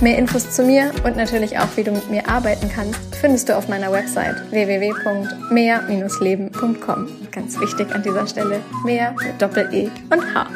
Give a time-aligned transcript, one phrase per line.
[0.00, 3.56] Mehr Infos zu mir und natürlich auch, wie du mit mir arbeiten kannst, findest du
[3.56, 7.08] auf meiner Website www.mehr-leben.com.
[7.30, 10.48] Ganz wichtig an dieser Stelle, mehr mit Doppel-E und H.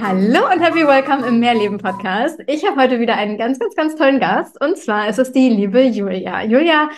[0.00, 2.40] Hallo und happy welcome im Mehrleben Podcast.
[2.46, 5.48] Ich habe heute wieder einen ganz, ganz, ganz tollen Gast und zwar ist es die
[5.48, 6.44] liebe Julia.
[6.44, 6.90] Julia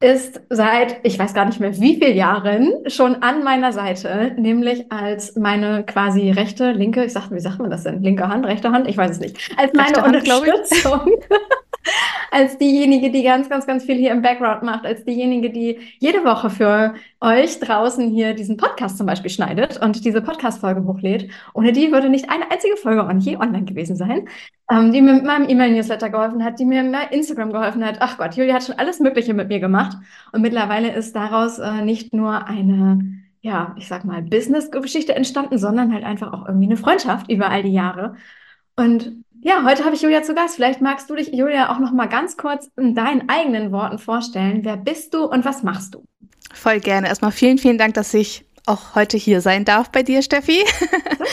[0.00, 4.92] ist seit, ich weiß gar nicht mehr wie viel Jahren, schon an meiner Seite, nämlich
[4.92, 8.02] als meine quasi rechte, linke, ich sag, wie sagt man das denn?
[8.02, 8.88] Linke Hand, rechte Hand?
[8.88, 9.38] Ich weiß es nicht.
[9.56, 11.12] Als meine Hand, Unterstützung.
[12.30, 16.24] als diejenige, die ganz, ganz, ganz viel hier im Background macht, als diejenige, die jede
[16.24, 21.30] Woche für euch draußen hier diesen Podcast zum Beispiel schneidet und diese Podcast-Folge hochlädt.
[21.54, 24.28] Ohne die würde nicht eine einzige Folge on je online gewesen sein,
[24.70, 27.96] ähm, die mir mit meinem E-Mail-Newsletter geholfen hat, die mir mit Instagram geholfen hat.
[28.00, 29.96] Ach Gott, Julia hat schon alles Mögliche mit mir gemacht.
[30.32, 33.16] Und mittlerweile ist daraus äh, nicht nur eine
[33.46, 37.62] ja, ich sag mal, Business-Geschichte entstanden, sondern halt einfach auch irgendwie eine Freundschaft über all
[37.62, 38.16] die Jahre.
[38.74, 40.56] Und ja, heute habe ich Julia zu Gast.
[40.56, 44.64] Vielleicht magst du dich, Julia, auch noch mal ganz kurz in deinen eigenen Worten vorstellen.
[44.64, 46.04] Wer bist du und was machst du?
[46.52, 47.06] Voll gerne.
[47.06, 50.64] Erstmal vielen, vielen Dank, dass ich auch heute hier sein darf bei dir, Steffi.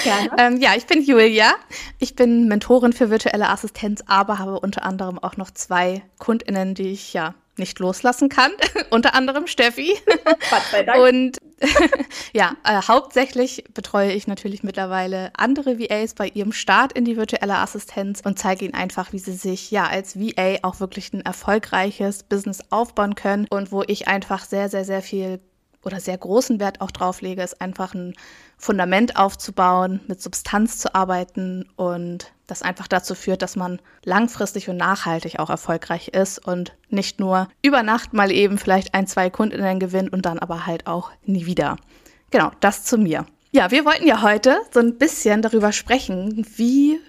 [0.03, 0.29] Gerne.
[0.37, 1.55] ähm, ja, ich bin Julia.
[1.97, 6.91] Ich bin Mentorin für virtuelle Assistenz, aber habe unter anderem auch noch zwei KundInnen, die
[6.91, 8.51] ich ja nicht loslassen kann,
[8.91, 9.97] unter anderem Steffi.
[10.05, 10.99] Gott sei Dank.
[10.99, 11.37] Und
[12.33, 17.57] ja, äh, hauptsächlich betreue ich natürlich mittlerweile andere VAs bei ihrem Start in die virtuelle
[17.57, 22.23] Assistenz und zeige ihnen einfach, wie sie sich ja als VA auch wirklich ein erfolgreiches
[22.23, 23.47] Business aufbauen können.
[23.49, 25.39] Und wo ich einfach sehr, sehr, sehr viel
[25.83, 28.13] oder sehr großen Wert auch drauf lege, ist einfach ein
[28.57, 34.77] Fundament aufzubauen, mit Substanz zu arbeiten und das einfach dazu führt, dass man langfristig und
[34.77, 39.79] nachhaltig auch erfolgreich ist und nicht nur über Nacht mal eben vielleicht ein, zwei Kundinnen
[39.79, 41.77] gewinnt und dann aber halt auch nie wieder.
[42.29, 43.25] Genau, das zu mir.
[43.51, 46.99] Ja, wir wollten ja heute so ein bisschen darüber sprechen, wie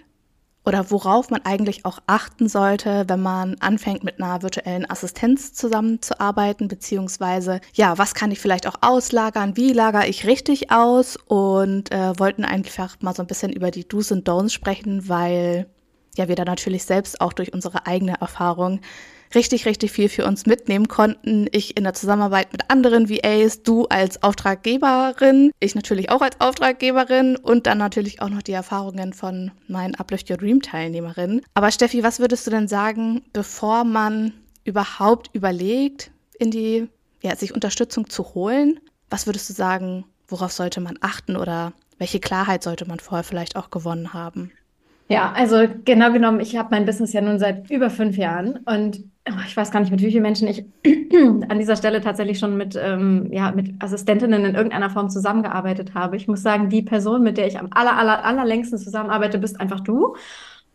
[0.64, 6.68] oder worauf man eigentlich auch achten sollte, wenn man anfängt mit einer virtuellen Assistenz zusammenzuarbeiten,
[6.68, 11.16] beziehungsweise ja, was kann ich vielleicht auch auslagern, wie lagere ich richtig aus?
[11.26, 15.66] Und äh, wollten einfach mal so ein bisschen über die Do's und Don'ts sprechen, weil
[16.16, 18.80] ja wir da natürlich selbst auch durch unsere eigene Erfahrung
[19.34, 21.46] richtig, richtig viel für uns mitnehmen konnten.
[21.52, 27.36] Ich in der Zusammenarbeit mit anderen VAs, du als Auftraggeberin, ich natürlich auch als Auftraggeberin
[27.36, 31.42] und dann natürlich auch noch die Erfahrungen von meinen Uplift Your Dream Teilnehmerinnen.
[31.54, 34.32] Aber Steffi, was würdest du denn sagen, bevor man
[34.64, 36.88] überhaupt überlegt, in die,
[37.22, 38.80] ja, sich Unterstützung zu holen?
[39.10, 43.56] Was würdest du sagen, worauf sollte man achten oder welche Klarheit sollte man vorher vielleicht
[43.56, 44.50] auch gewonnen haben?
[45.08, 49.04] Ja, also genau genommen, ich habe mein Business ja nun seit über fünf Jahren und
[49.28, 50.64] oh, ich weiß gar nicht, mit wie vielen Menschen ich
[51.48, 56.16] an dieser Stelle tatsächlich schon mit, ähm, ja, mit Assistentinnen in irgendeiner Form zusammengearbeitet habe.
[56.16, 59.80] Ich muss sagen, die Person, mit der ich am aller, aller, allerlängsten zusammenarbeite, bist einfach
[59.80, 60.16] du.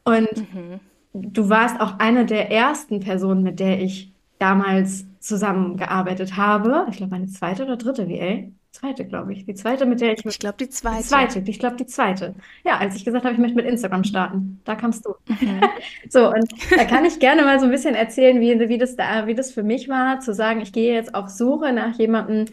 [0.03, 0.79] Und mhm.
[1.13, 6.85] du warst auch eine der ersten Personen, mit der ich damals zusammengearbeitet habe.
[6.89, 8.47] Ich glaube, meine zweite oder dritte VA
[8.79, 9.45] zweite, glaube ich.
[9.45, 10.25] Die zweite, mit der ich.
[10.25, 11.01] Ich glaube, die zweite.
[11.01, 12.35] Die zweite, ich glaube, die zweite.
[12.63, 15.15] Ja, als ich gesagt habe, ich möchte mit Instagram starten, da kamst du.
[15.27, 15.61] Mhm.
[16.09, 16.45] so, und
[16.75, 19.51] da kann ich gerne mal so ein bisschen erzählen, wie, wie, das da, wie das
[19.51, 22.45] für mich war, zu sagen, ich gehe jetzt auf Suche nach jemandem,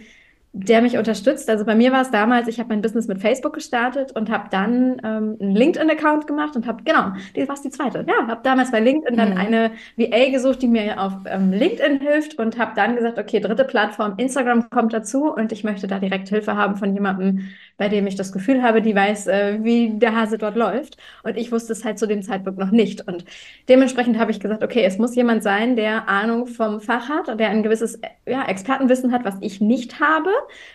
[0.59, 1.51] der mich unterstützt.
[1.51, 4.49] Also bei mir war es damals, ich habe mein Business mit Facebook gestartet und habe
[4.51, 8.07] dann ähm, einen LinkedIn-Account gemacht und habe, genau, die war die zweite.
[8.09, 9.19] Ja, habe damals bei LinkedIn mhm.
[9.19, 13.41] dann eine VA gesucht, die mir auf ähm, LinkedIn hilft und habe dann gesagt, okay,
[13.41, 17.89] dritte Plattform, Instagram kommt dazu und ich möchte da direkt Hilfe haben von jemandem, bei
[17.89, 20.97] dem ich das Gefühl habe, die weiß, äh, wie der Hase dort läuft.
[21.23, 23.07] Und ich wusste es halt zu dem Zeitpunkt noch nicht.
[23.07, 23.25] Und
[23.69, 27.51] dementsprechend habe ich gesagt, okay, es muss jemand sein, der Ahnung vom Fach hat, der
[27.51, 30.31] ein gewisses ja, Expertenwissen hat, was ich nicht habe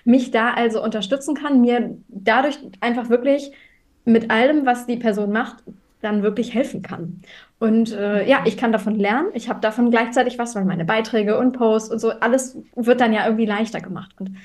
[0.05, 3.51] mich da also unterstützen kann, mir dadurch einfach wirklich
[4.05, 5.63] mit allem, was die Person macht,
[6.01, 7.21] dann wirklich helfen kann.
[7.59, 9.29] Und äh, ja, ich kann davon lernen.
[9.33, 13.13] Ich habe davon gleichzeitig was, weil meine Beiträge und Posts und so, alles wird dann
[13.13, 14.11] ja irgendwie leichter gemacht.
[14.19, 14.35] Und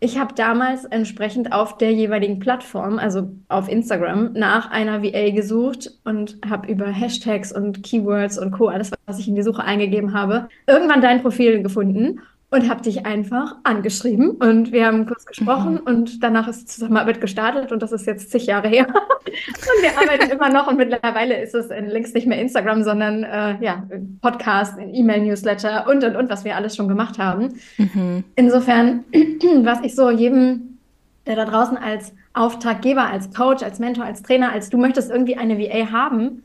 [0.00, 5.92] ich habe damals entsprechend auf der jeweiligen Plattform, also auf Instagram, nach einer VA gesucht
[6.04, 10.14] und habe über Hashtags und Keywords und Co., alles, was ich in die Suche eingegeben
[10.14, 12.20] habe, irgendwann dein Profil gefunden
[12.50, 15.80] und habe dich einfach angeschrieben und wir haben kurz gesprochen mhm.
[15.84, 18.86] und danach ist Zusammenarbeit gestartet und das ist jetzt zig Jahre her.
[19.26, 23.56] und wir arbeiten immer noch und mittlerweile ist es längst nicht mehr Instagram, sondern äh,
[23.62, 23.84] ja,
[24.20, 27.54] Podcast, E-Mail-Newsletter und und und, was wir alles schon gemacht haben.
[27.78, 28.24] Mhm.
[28.34, 29.04] Insofern,
[29.62, 30.78] was ich so jedem,
[31.26, 35.36] der da draußen als Auftraggeber, als Coach, als Mentor, als Trainer, als du möchtest irgendwie
[35.36, 36.42] eine VA haben,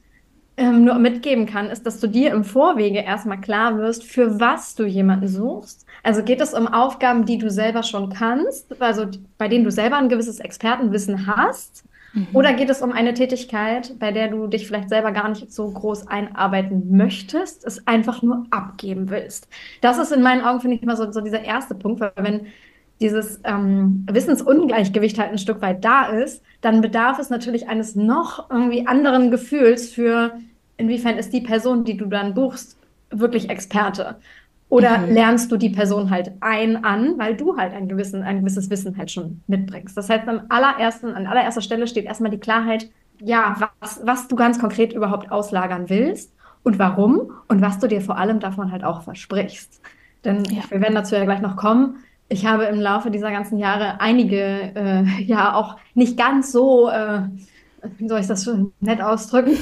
[0.58, 4.76] ähm, nur mitgeben kann, ist, dass du dir im Vorwege erstmal klar wirst, für was
[4.76, 5.85] du jemanden suchst.
[6.06, 9.08] Also geht es um Aufgaben, die du selber schon kannst, also
[9.40, 12.28] bei denen du selber ein gewisses Expertenwissen hast, mhm.
[12.32, 15.68] oder geht es um eine Tätigkeit, bei der du dich vielleicht selber gar nicht so
[15.68, 19.48] groß einarbeiten möchtest, es einfach nur abgeben willst.
[19.82, 22.46] Das ist in meinen Augen, finde ich, immer so, so dieser erste Punkt, weil wenn
[23.02, 28.52] dieses ähm, Wissensungleichgewicht halt ein Stück weit da ist, dann bedarf es natürlich eines noch
[28.52, 30.34] irgendwie anderen Gefühls für,
[30.78, 32.78] inwiefern ist die Person, die du dann buchst,
[33.10, 34.18] wirklich Experte.
[34.68, 35.14] Oder mhm.
[35.14, 38.98] lernst du die Person halt ein an, weil du halt ein, gewissen, ein gewisses Wissen
[38.98, 39.96] halt schon mitbringst.
[39.96, 42.90] Das heißt, am allerersten, an allererster Stelle steht erstmal die Klarheit,
[43.22, 46.34] ja, was, was du ganz konkret überhaupt auslagern willst
[46.64, 49.82] und warum und was du dir vor allem davon halt auch versprichst.
[50.26, 50.64] Denn ja.
[50.70, 51.98] wir werden dazu ja gleich noch kommen
[52.28, 57.22] ich habe im Laufe dieser ganzen Jahre einige, äh, ja auch nicht ganz so, äh,
[57.98, 59.58] wie soll ich das nett ausdrücken,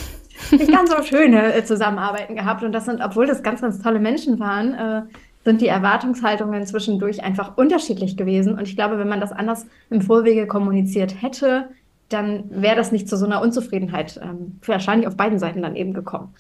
[0.52, 2.64] nicht ganz so schöne äh, Zusammenarbeiten gehabt.
[2.64, 5.02] Und das sind, obwohl das ganz, ganz tolle Menschen waren, äh,
[5.46, 8.54] sind die Erwartungshaltungen zwischendurch einfach unterschiedlich gewesen.
[8.58, 11.70] Und ich glaube, wenn man das anders im Vorwege kommuniziert hätte,
[12.10, 15.94] dann wäre das nicht zu so einer Unzufriedenheit ähm, wahrscheinlich auf beiden Seiten dann eben
[15.94, 16.34] gekommen.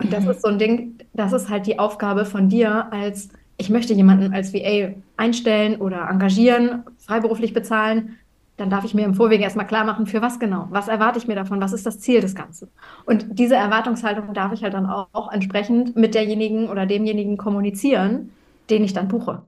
[0.00, 0.30] Und das mhm.
[0.30, 3.28] ist so ein Ding, das ist halt die Aufgabe von dir als
[3.58, 8.16] ich möchte jemanden als VA einstellen oder engagieren, freiberuflich bezahlen,
[8.58, 11.28] dann darf ich mir im Vorwege erstmal klar machen, für was genau, was erwarte ich
[11.28, 12.70] mir davon, was ist das Ziel des Ganzen.
[13.06, 18.32] Und diese Erwartungshaltung darf ich halt dann auch, auch entsprechend mit derjenigen oder demjenigen kommunizieren,
[18.70, 19.42] den ich dann buche.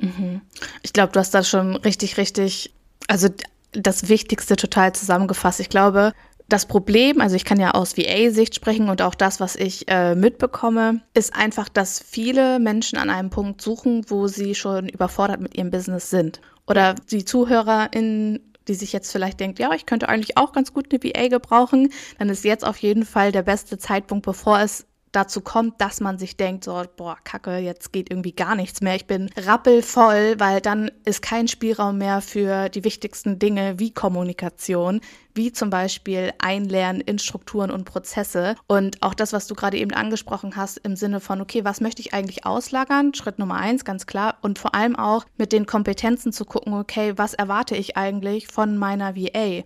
[0.00, 0.40] Mhm.
[0.82, 2.72] Ich glaube, du hast da schon richtig, richtig,
[3.08, 3.28] also
[3.72, 5.60] das Wichtigste total zusammengefasst.
[5.60, 6.12] Ich glaube,
[6.52, 10.14] das Problem, also ich kann ja aus VA-Sicht sprechen und auch das, was ich äh,
[10.14, 15.56] mitbekomme, ist einfach, dass viele Menschen an einem Punkt suchen, wo sie schon überfordert mit
[15.56, 16.40] ihrem Business sind.
[16.66, 20.92] Oder die ZuhörerInnen die sich jetzt vielleicht denkt, ja, ich könnte eigentlich auch ganz gut
[20.92, 25.40] eine VA gebrauchen, dann ist jetzt auf jeden Fall der beste Zeitpunkt, bevor es dazu
[25.40, 28.94] kommt, dass man sich denkt, so, boah, Kacke, jetzt geht irgendwie gar nichts mehr.
[28.94, 35.00] Ich bin rappelvoll, weil dann ist kein Spielraum mehr für die wichtigsten Dinge wie Kommunikation,
[35.34, 38.54] wie zum Beispiel Einlernen in Strukturen und Prozesse.
[38.66, 42.02] Und auch das, was du gerade eben angesprochen hast, im Sinne von, okay, was möchte
[42.02, 43.14] ich eigentlich auslagern?
[43.14, 44.38] Schritt Nummer eins, ganz klar.
[44.42, 48.76] Und vor allem auch mit den Kompetenzen zu gucken, okay, was erwarte ich eigentlich von
[48.76, 49.64] meiner VA?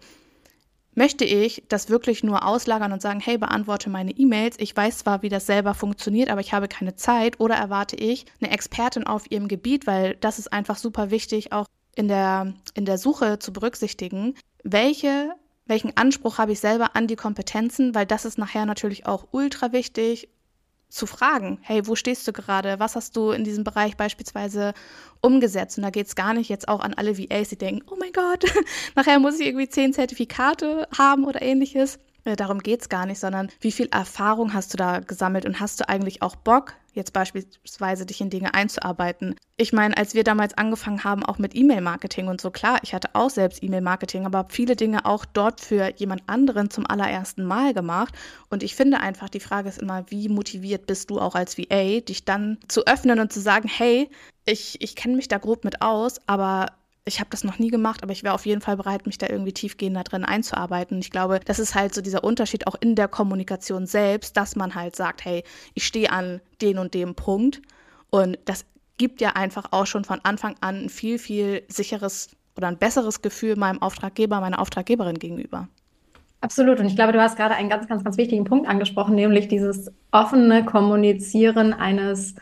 [0.95, 4.57] Möchte ich das wirklich nur auslagern und sagen, hey, beantworte meine E-Mails.
[4.61, 7.41] Ich weiß zwar, wie das selber funktioniert, aber ich habe keine Zeit.
[7.41, 11.67] Oder erwarte ich eine Expertin auf ihrem Gebiet, weil das ist einfach super wichtig, auch
[11.97, 14.35] in der, in der Suche zu berücksichtigen.
[14.63, 15.35] Welche,
[15.67, 17.95] welchen Anspruch habe ich selber an die Kompetenzen?
[17.95, 20.29] Weil das ist nachher natürlich auch ultra wichtig
[20.95, 22.79] zu fragen, hey, wo stehst du gerade?
[22.79, 24.75] Was hast du in diesem Bereich beispielsweise
[25.21, 25.77] umgesetzt?
[25.77, 28.13] Und da geht es gar nicht jetzt auch an alle VAs, die denken, oh mein
[28.13, 28.45] Gott,
[28.95, 31.99] nachher muss ich irgendwie zehn Zertifikate haben oder ähnliches.
[32.25, 35.61] Äh, darum geht es gar nicht, sondern wie viel Erfahrung hast du da gesammelt und
[35.61, 39.37] hast du eigentlich auch Bock, jetzt beispielsweise dich in Dinge einzuarbeiten?
[39.57, 43.11] Ich meine, als wir damals angefangen haben, auch mit E-Mail-Marketing und so, klar, ich hatte
[43.13, 48.15] auch selbst E-Mail-Marketing, aber viele Dinge auch dort für jemand anderen zum allerersten Mal gemacht.
[48.49, 52.01] Und ich finde einfach, die Frage ist immer, wie motiviert bist du auch als VA,
[52.01, 54.09] dich dann zu öffnen und zu sagen, hey,
[54.47, 56.67] ich, ich kenne mich da grob mit aus, aber
[57.07, 59.27] ich habe das noch nie gemacht, aber ich wäre auf jeden Fall bereit, mich da
[59.29, 60.99] irgendwie tiefgehender drin einzuarbeiten.
[61.01, 64.75] Ich glaube, das ist halt so dieser Unterschied auch in der Kommunikation selbst, dass man
[64.75, 65.45] halt sagt, hey,
[65.75, 67.61] ich stehe an den und dem Punkt.
[68.09, 68.65] Und das
[68.97, 73.21] gibt ja einfach auch schon von Anfang an ein viel, viel sicheres oder ein besseres
[73.21, 75.69] Gefühl meinem Auftraggeber, meiner Auftraggeberin gegenüber.
[76.41, 76.81] Absolut.
[76.81, 79.93] Und ich glaube, du hast gerade einen ganz, ganz, ganz wichtigen Punkt angesprochen, nämlich dieses
[80.11, 82.35] offene Kommunizieren eines,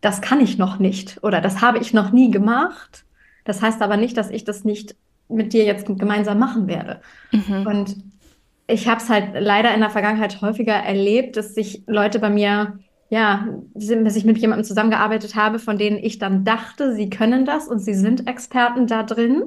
[0.00, 3.04] das kann ich noch nicht oder das habe ich noch nie gemacht
[3.44, 4.96] das heißt aber nicht, dass ich das nicht
[5.28, 7.00] mit dir jetzt gemeinsam machen werde.
[7.32, 7.66] Mhm.
[7.66, 7.96] Und
[8.66, 12.78] ich habe es halt leider in der Vergangenheit häufiger erlebt, dass sich Leute bei mir,
[13.10, 17.68] ja, dass ich mit jemandem zusammengearbeitet habe, von denen ich dann dachte, sie können das
[17.68, 19.44] und sie sind Experten da drin.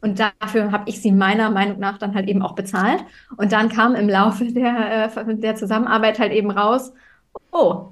[0.00, 3.04] Und dafür habe ich sie meiner Meinung nach dann halt eben auch bezahlt.
[3.36, 6.92] Und dann kam im Laufe der, äh, der Zusammenarbeit halt eben raus,
[7.50, 7.88] oh,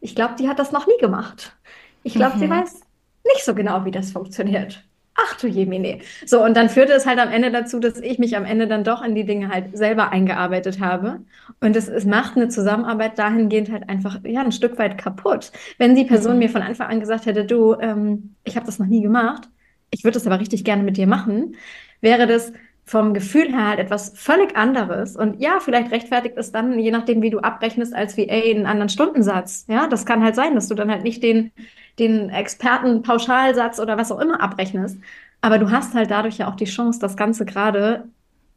[0.00, 1.56] ich glaube, die hat das noch nie gemacht.
[2.02, 2.40] Ich glaube, mhm.
[2.40, 2.80] sie weiß
[3.24, 4.84] nicht so genau, wie das funktioniert.
[5.22, 5.98] ach du Jemine.
[6.26, 8.84] So, und dann führte es halt am Ende dazu, dass ich mich am Ende dann
[8.84, 11.20] doch in die Dinge halt selber eingearbeitet habe.
[11.60, 15.52] Und es, es macht eine Zusammenarbeit dahingehend halt einfach, ja, ein Stück weit kaputt.
[15.78, 16.38] Wenn die Person mhm.
[16.40, 19.48] mir von Anfang an gesagt hätte, du, ähm, ich habe das noch nie gemacht,
[19.90, 21.56] ich würde das aber richtig gerne mit dir machen,
[22.00, 22.52] wäre das
[22.90, 25.14] vom Gefühl her halt etwas völlig anderes.
[25.14, 28.88] Und ja, vielleicht rechtfertigt es dann, je nachdem, wie du abrechnest, als VA einen anderen
[28.88, 29.64] Stundensatz.
[29.68, 31.52] Ja, das kann halt sein, dass du dann halt nicht den,
[32.00, 34.98] den Experten-Pauschalsatz oder was auch immer abrechnest.
[35.40, 38.08] Aber du hast halt dadurch ja auch die Chance, das Ganze gerade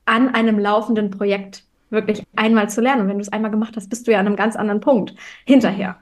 [0.05, 3.01] an einem laufenden Projekt wirklich einmal zu lernen.
[3.01, 5.13] Und wenn du es einmal gemacht hast, bist du ja an einem ganz anderen Punkt
[5.45, 5.97] hinterher.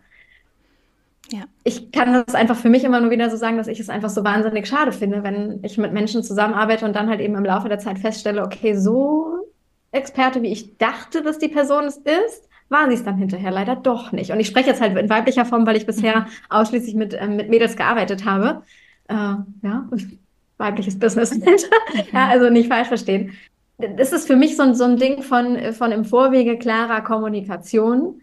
[1.32, 1.46] Ja.
[1.64, 4.10] Ich kann das einfach für mich immer nur wieder so sagen, dass ich es einfach
[4.10, 7.70] so wahnsinnig schade finde, wenn ich mit Menschen zusammenarbeite und dann halt eben im Laufe
[7.70, 9.48] der Zeit feststelle, okay, so
[9.92, 13.76] Experte, wie ich dachte, dass die Person es ist, war sie es dann hinterher leider
[13.76, 14.32] doch nicht.
[14.32, 16.26] Und ich spreche jetzt halt in weiblicher Form, weil ich bisher mhm.
[16.50, 18.64] ausschließlich mit, ähm, mit Mädels gearbeitet habe.
[19.08, 19.90] Äh, ja,
[20.58, 21.34] weibliches Business.
[21.34, 21.46] Mhm.
[22.14, 23.34] ja, also nicht falsch verstehen.
[23.78, 28.21] Das ist für mich so, so ein Ding von, von im Vorwege klarer Kommunikation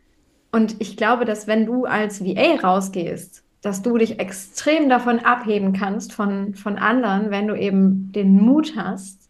[0.53, 5.73] und ich glaube, dass wenn du als VA rausgehst, dass du dich extrem davon abheben
[5.73, 9.29] kannst von, von anderen, wenn du eben den Mut hast,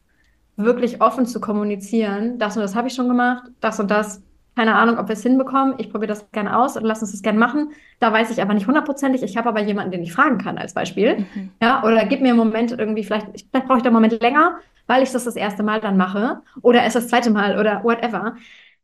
[0.56, 4.22] wirklich offen zu kommunizieren, das und das habe ich schon gemacht, das und das,
[4.56, 7.22] keine Ahnung, ob wir es hinbekommen, ich probiere das gerne aus und lass uns das
[7.22, 7.70] gerne machen.
[8.00, 10.74] Da weiß ich aber nicht hundertprozentig, ich habe aber jemanden, den ich fragen kann als
[10.74, 11.26] Beispiel.
[11.34, 11.50] Mhm.
[11.62, 14.58] Ja, oder gib mir einen Moment irgendwie, vielleicht, vielleicht brauche ich da einen Moment länger,
[14.88, 18.34] weil ich das das erste Mal dann mache oder erst das zweite Mal oder whatever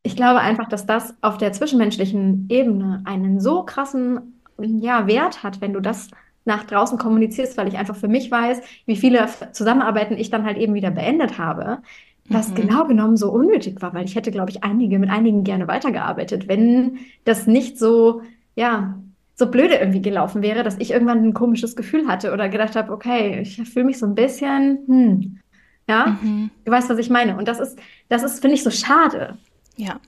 [0.04, 5.61] ich glaube einfach, dass das auf der zwischenmenschlichen Ebene einen so krassen ja, Wert hat,
[5.61, 6.11] wenn du das
[6.44, 10.58] nach draußen kommunizierst, weil ich einfach für mich weiß, wie viele Zusammenarbeiten ich dann halt
[10.58, 11.78] eben wieder beendet habe,
[12.28, 12.54] was mhm.
[12.54, 16.49] genau genommen so unnötig war, weil ich hätte, glaube ich, einige mit einigen gerne weitergearbeitet,
[16.49, 18.20] wenn das nicht so,
[18.56, 18.99] ja,
[19.34, 22.92] so blöde irgendwie gelaufen wäre, dass ich irgendwann ein komisches Gefühl hatte oder gedacht habe,
[22.92, 25.38] okay, ich fühle mich so ein bisschen, hm,
[25.88, 26.50] ja, mhm.
[26.66, 27.38] du weißt, was ich meine.
[27.38, 27.78] Und das ist,
[28.11, 29.38] das ist, finde ich, so schade.
[29.76, 30.00] Ja,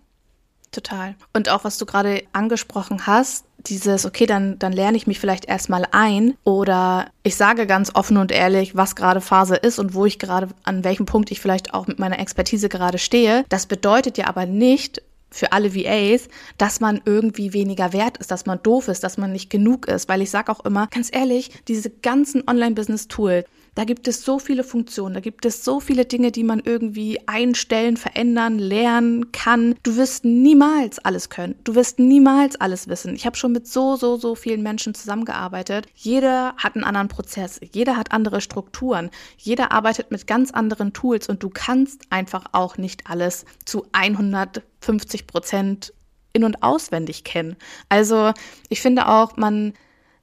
[0.71, 1.15] total.
[1.33, 5.47] Und auch was du gerade angesprochen hast, dieses, okay, dann, dann lerne ich mich vielleicht
[5.47, 10.07] erstmal ein oder ich sage ganz offen und ehrlich, was gerade Phase ist und wo
[10.07, 13.45] ich gerade, an welchem Punkt ich vielleicht auch mit meiner Expertise gerade stehe.
[13.49, 18.47] Das bedeutet ja aber nicht, für alle VAs, dass man irgendwie weniger wert ist, dass
[18.47, 20.09] man doof ist, dass man nicht genug ist.
[20.09, 23.45] Weil ich sage auch immer, ganz ehrlich, diese ganzen Online-Business-Tools,
[23.77, 27.21] da gibt es so viele Funktionen, da gibt es so viele Dinge, die man irgendwie
[27.27, 29.75] einstellen, verändern, lernen kann.
[29.83, 31.57] Du wirst niemals alles können.
[31.63, 33.15] Du wirst niemals alles wissen.
[33.15, 35.89] Ich habe schon mit so, so, so vielen Menschen zusammengearbeitet.
[35.95, 41.29] Jeder hat einen anderen Prozess, jeder hat andere Strukturen, jeder arbeitet mit ganz anderen Tools
[41.29, 45.93] und du kannst einfach auch nicht alles zu 150 Prozent
[46.33, 47.57] in- und auswendig kennen.
[47.91, 48.33] Also
[48.71, 49.75] ich finde auch, man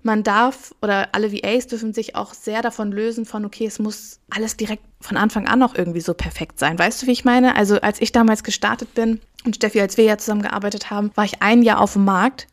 [0.05, 4.19] man darf oder alle VAs dürfen sich auch sehr davon lösen von, okay, es muss
[4.29, 6.77] alles direkt von Anfang an noch irgendwie so perfekt sein.
[6.77, 7.55] Weißt du, wie ich meine?
[7.55, 11.41] Also als ich damals gestartet bin und Steffi, als wir ja zusammengearbeitet haben, war ich
[11.41, 12.47] ein Jahr auf dem Markt.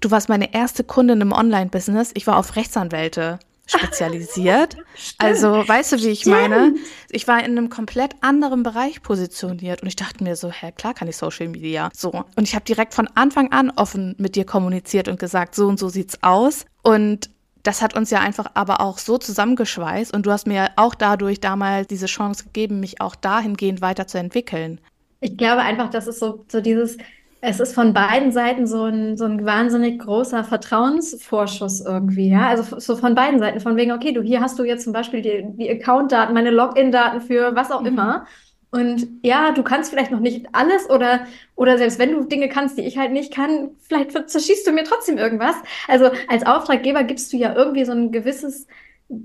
[0.00, 2.12] Du warst meine erste Kundin im Online-Business.
[2.14, 3.38] Ich war auf Rechtsanwälte
[3.70, 4.76] spezialisiert.
[5.18, 6.36] also, weißt du, wie ich Stimmt.
[6.36, 6.74] meine?
[7.10, 10.94] Ich war in einem komplett anderen Bereich positioniert und ich dachte mir so, hä, klar
[10.94, 11.90] kann ich Social Media.
[11.94, 12.10] So.
[12.10, 15.78] Und ich habe direkt von Anfang an offen mit dir kommuniziert und gesagt, so und
[15.78, 16.66] so sieht's aus.
[16.82, 17.30] Und
[17.62, 21.40] das hat uns ja einfach aber auch so zusammengeschweißt und du hast mir auch dadurch
[21.40, 24.80] damals diese Chance gegeben, mich auch dahingehend weiterzuentwickeln.
[25.20, 26.96] Ich glaube einfach, das ist so, so dieses,
[27.42, 32.48] es ist von beiden Seiten so ein, so ein wahnsinnig großer Vertrauensvorschuss irgendwie, ja.
[32.48, 35.22] Also so von beiden Seiten, von wegen, okay, du hier hast du jetzt zum Beispiel
[35.22, 37.86] die, die Account-Daten, meine Login-Daten für was auch mhm.
[37.86, 38.26] immer.
[38.72, 42.78] Und ja, du kannst vielleicht noch nicht alles oder, oder selbst wenn du Dinge kannst,
[42.78, 45.56] die ich halt nicht kann, vielleicht zerschießt du mir trotzdem irgendwas.
[45.88, 48.68] Also als Auftraggeber gibst du ja irgendwie so ein gewisses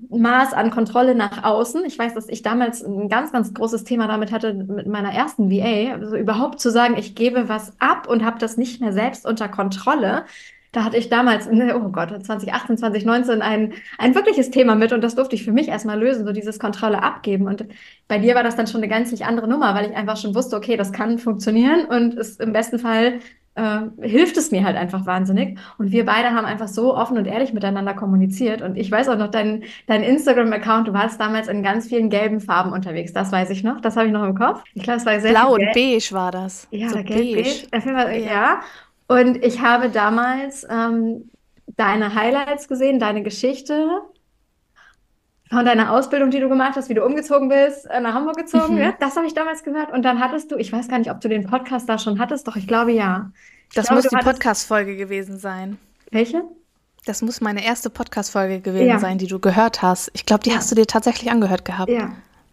[0.09, 1.85] Maß an Kontrolle nach außen.
[1.85, 5.51] Ich weiß, dass ich damals ein ganz, ganz großes Thema damit hatte mit meiner ersten
[5.51, 9.25] VA, also überhaupt zu sagen, ich gebe was ab und habe das nicht mehr selbst
[9.25, 10.25] unter Kontrolle.
[10.71, 15.15] Da hatte ich damals, oh Gott, 2018, 2019 ein, ein wirkliches Thema mit und das
[15.15, 17.47] durfte ich für mich erstmal lösen, so dieses Kontrolle abgeben.
[17.47, 17.65] Und
[18.07, 20.57] bei dir war das dann schon eine ganz andere Nummer, weil ich einfach schon wusste,
[20.57, 23.19] okay, das kann funktionieren und ist im besten Fall
[23.55, 25.57] äh, hilft es mir halt einfach wahnsinnig.
[25.77, 28.61] Und wir beide haben einfach so offen und ehrlich miteinander kommuniziert.
[28.61, 32.41] Und ich weiß auch noch, dein, dein Instagram-Account, du warst damals in ganz vielen gelben
[32.41, 33.13] Farben unterwegs.
[33.13, 33.81] Das weiß ich noch.
[33.81, 34.61] Das habe ich noch im Kopf.
[34.73, 36.67] Ich glaube, es war sehr Blau und beige war das.
[36.71, 37.67] Ja, so gelb, beige.
[37.71, 38.25] beige.
[38.25, 38.31] Ja.
[38.31, 38.59] ja.
[39.07, 41.29] Und ich habe damals ähm,
[41.77, 44.01] deine Highlights gesehen, deine Geschichte
[45.49, 48.75] von deiner Ausbildung, die du gemacht hast, wie du umgezogen bist, äh, nach Hamburg gezogen.
[48.75, 48.81] Mhm.
[48.81, 49.91] Ja, das habe ich damals gehört.
[49.91, 52.47] Und dann hattest du, ich weiß gar nicht, ob du den Podcast da schon hattest,
[52.47, 53.31] doch ich glaube ja.
[53.69, 55.77] Ich das glaube, muss die Podcast-Folge gewesen sein.
[56.11, 56.43] Welche?
[57.05, 58.99] Das muss meine erste Podcast-Folge gewesen ja.
[58.99, 60.09] sein, die du gehört hast.
[60.13, 60.57] Ich glaube, die ja.
[60.57, 61.91] hast du dir tatsächlich angehört gehabt.
[61.91, 62.11] Ja.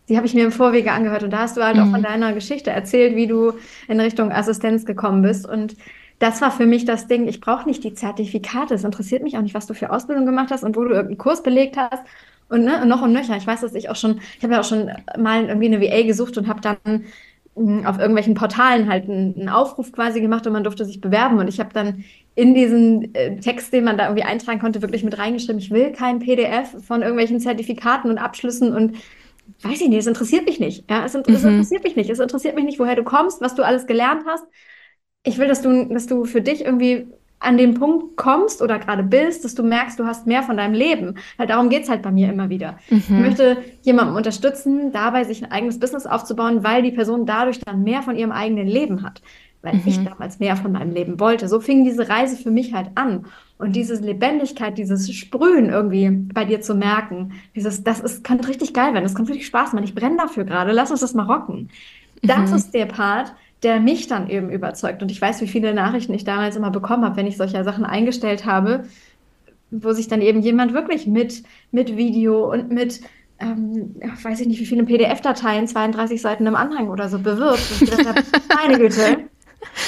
[0.09, 1.83] Die habe ich mir im Vorwege angehört und da hast du halt mhm.
[1.83, 3.55] auch von deiner Geschichte erzählt, wie du
[3.89, 5.47] in Richtung Assistenz gekommen bist.
[5.47, 5.77] Und
[6.19, 8.75] das war für mich das Ding, ich brauche nicht die Zertifikate.
[8.75, 11.19] Es interessiert mich auch nicht, was du für Ausbildung gemacht hast und wo du irgendeinen
[11.19, 12.03] Kurs belegt hast.
[12.53, 13.35] Und ne, noch und nöcher.
[13.39, 16.03] Ich weiß, dass ich auch schon, ich habe ja auch schon mal irgendwie eine VA
[16.03, 17.07] gesucht und habe dann
[17.57, 21.39] hm, auf irgendwelchen Portalen halt einen, Aufruf quasi gemacht und man durfte sich bewerben.
[21.39, 22.05] Und ich habe dann
[22.35, 25.93] in diesen äh, Text, den man da irgendwie eintragen konnte, wirklich mit reingeschrieben, ich will
[25.93, 28.97] kein PDF von irgendwelchen Zertifikaten und Abschlüssen und
[29.63, 30.91] weiß ich nicht, es interessiert mich nicht.
[30.91, 31.51] Ja, es, es mhm.
[31.51, 32.11] interessiert mich nicht.
[32.11, 34.45] Es interessiert mich nicht, woher du kommst, was du alles gelernt hast.
[35.25, 37.07] Ich will, dass du, dass du für dich irgendwie
[37.43, 40.75] an den Punkt kommst oder gerade bist, dass du merkst, du hast mehr von deinem
[40.75, 41.17] Leben.
[41.37, 42.79] Weil darum geht's halt bei mir immer wieder.
[42.89, 42.99] Mhm.
[42.99, 47.83] Ich möchte jemanden unterstützen, dabei sich ein eigenes Business aufzubauen, weil die Person dadurch dann
[47.83, 49.23] mehr von ihrem eigenen Leben hat.
[49.63, 49.83] Weil mhm.
[49.87, 51.49] ich damals mehr von meinem Leben wollte.
[51.49, 53.27] So fing diese Reise für mich halt an.
[53.59, 58.75] Und diese Lebendigkeit, dieses Sprühen irgendwie bei dir zu merken, dieses, das ist, könnte richtig
[58.75, 59.85] geil werden, das könnte richtig Spaß machen.
[59.85, 61.69] Ich brenne dafür gerade, lass uns das mal rocken.
[62.23, 62.57] Das mhm.
[62.57, 65.03] ist der Part, der mich dann eben überzeugt.
[65.03, 67.85] Und ich weiß, wie viele Nachrichten ich damals immer bekommen habe, wenn ich solche Sachen
[67.85, 68.85] eingestellt habe,
[69.71, 73.01] wo sich dann eben jemand wirklich mit, mit Video und mit,
[73.39, 77.63] ähm, weiß ich nicht, wie viele PDF-Dateien, 32 Seiten im Anhang oder so bewirbt.
[77.71, 78.23] Und ich gedacht habe,
[78.55, 79.19] meine Güte.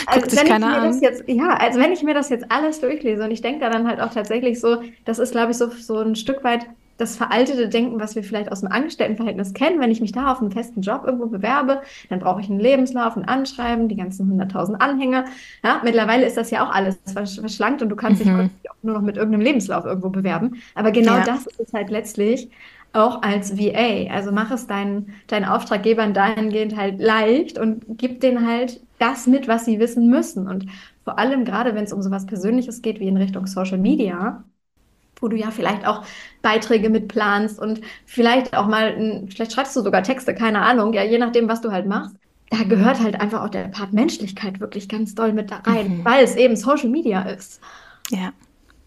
[0.07, 3.25] Als wenn, ich mir das jetzt, ja, als wenn ich mir das jetzt alles durchlese
[3.25, 5.99] und ich denke da dann halt auch tatsächlich so, das ist, glaube ich, so, so
[5.99, 6.67] ein Stück weit
[6.97, 9.81] das veraltete Denken, was wir vielleicht aus dem Angestelltenverhältnis kennen.
[9.81, 13.17] Wenn ich mich da auf einen festen Job irgendwo bewerbe, dann brauche ich einen Lebenslauf,
[13.17, 15.25] ein Anschreiben, die ganzen 100.000 Anhänger.
[15.65, 18.51] Ja, mittlerweile ist das ja auch alles verschlankt und du kannst mhm.
[18.63, 20.63] dich auch nur noch mit irgendeinem Lebenslauf irgendwo bewerben.
[20.75, 21.25] Aber genau ja.
[21.25, 22.51] das ist es halt letztlich
[22.93, 24.13] auch als VA.
[24.13, 29.49] Also mach es deinen, deinen Auftraggebern dahingehend halt leicht und gib denen halt das mit,
[29.49, 30.47] was sie wissen müssen.
[30.47, 30.67] Und
[31.03, 34.45] vor allem gerade, wenn es um sowas Persönliches geht, wie in Richtung Social Media,
[35.21, 36.05] wo du ja vielleicht auch
[36.45, 41.19] Beiträge mitplanst und vielleicht auch mal, vielleicht schreibst du sogar Texte, keine Ahnung, ja, je
[41.19, 42.15] nachdem, was du halt machst.
[42.51, 46.05] Da gehört halt einfach auch der Part Menschlichkeit wirklich ganz doll mit da rein, mhm.
[46.05, 47.61] weil es eben Social Media ist.
[48.11, 48.33] Ja.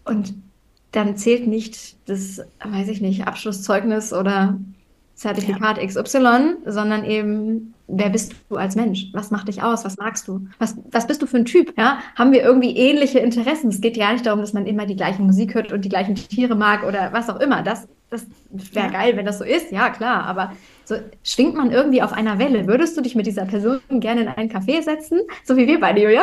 [0.04, 0.34] Und
[0.92, 4.58] dann zählt nicht das, weiß ich nicht, Abschlusszeugnis oder
[5.18, 5.84] Zertifikat ja.
[5.84, 9.08] XY, sondern eben, wer bist du als Mensch?
[9.12, 9.84] Was macht dich aus?
[9.84, 10.46] Was magst du?
[10.60, 11.76] Was, was bist du für ein Typ?
[11.76, 11.98] Ja?
[12.14, 13.68] Haben wir irgendwie ähnliche Interessen?
[13.70, 16.14] Es geht ja nicht darum, dass man immer die gleiche Musik hört und die gleichen
[16.14, 17.62] Tiere mag oder was auch immer.
[17.62, 18.92] Das, das wäre ja.
[18.92, 19.72] geil, wenn das so ist.
[19.72, 20.22] Ja, klar.
[20.24, 20.52] Aber
[20.84, 22.68] so schwingt man irgendwie auf einer Welle.
[22.68, 25.22] Würdest du dich mit dieser Person gerne in einen Café setzen?
[25.42, 26.22] So wie wir beide, Julia?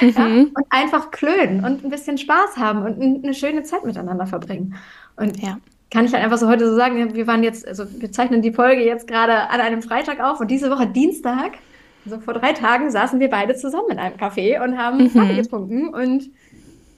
[0.00, 0.08] Mhm.
[0.16, 0.26] Ja?
[0.26, 4.76] Und einfach klönen und ein bisschen Spaß haben und eine schöne Zeit miteinander verbringen.
[5.16, 5.58] Und ja
[5.90, 8.52] kann ich halt einfach so heute so sagen, wir waren jetzt, also wir zeichnen die
[8.52, 11.58] Folge jetzt gerade an einem Freitag auf und diese Woche Dienstag,
[12.04, 15.12] so vor drei Tagen, saßen wir beide zusammen in einem Café und haben mhm.
[15.12, 16.30] Kaffee getrunken und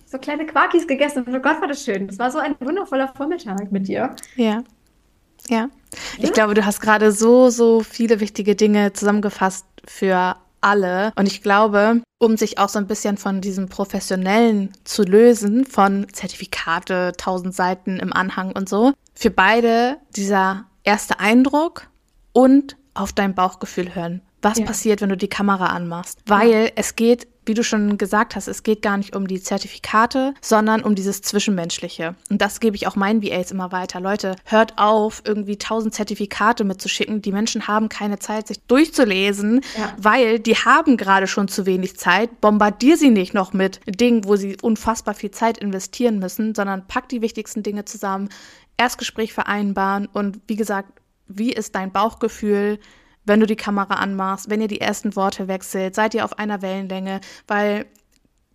[0.07, 1.25] so kleine Quarkis gegessen.
[1.25, 2.07] Und oh Gott, war das schön.
[2.07, 4.15] Das war so ein wundervoller Vormittag mit dir.
[4.37, 4.63] Ja.
[5.49, 5.69] Ja.
[6.19, 6.31] Ich ja?
[6.31, 11.13] glaube, du hast gerade so, so viele wichtige Dinge zusammengefasst für alle.
[11.17, 16.07] Und ich glaube, um sich auch so ein bisschen von diesem Professionellen zu lösen, von
[16.13, 21.89] Zertifikate, tausend Seiten im Anhang und so, für beide dieser erste Eindruck
[22.33, 24.23] und auf dein Bauchgefühl hören.
[24.43, 24.65] Was ja.
[24.65, 26.21] passiert, wenn du die Kamera anmachst?
[26.27, 26.71] Weil ja.
[26.77, 30.83] es geht wie du schon gesagt hast, es geht gar nicht um die Zertifikate, sondern
[30.83, 32.15] um dieses Zwischenmenschliche.
[32.31, 34.01] Und das gebe ich auch meinen VAs immer weiter.
[34.01, 37.23] Leute, hört auf, irgendwie tausend Zertifikate mitzuschicken.
[37.23, 39.93] Die Menschen haben keine Zeit, sich durchzulesen, ja.
[39.97, 42.41] weil die haben gerade schon zu wenig Zeit.
[42.41, 47.09] Bombardier sie nicht noch mit Dingen, wo sie unfassbar viel Zeit investieren müssen, sondern pack
[47.09, 48.29] die wichtigsten Dinge zusammen,
[48.77, 52.79] Erstgespräch vereinbaren und wie gesagt, wie ist dein Bauchgefühl?
[53.29, 56.63] Wenn du die Kamera anmachst, wenn ihr die ersten Worte wechselt, seid ihr auf einer
[56.63, 57.87] Wellenlänge, weil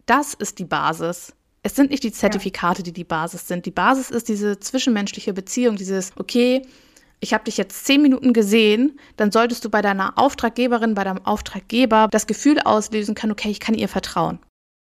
[0.06, 1.34] das ist die Basis.
[1.62, 3.66] Es sind nicht die Zertifikate, die die Basis sind.
[3.66, 6.64] Die Basis ist diese zwischenmenschliche Beziehung, dieses, okay,
[7.22, 11.26] ich habe dich jetzt zehn Minuten gesehen, dann solltest du bei deiner Auftraggeberin, bei deinem
[11.26, 14.40] Auftraggeber das Gefühl auslösen können, okay, ich kann ihr vertrauen.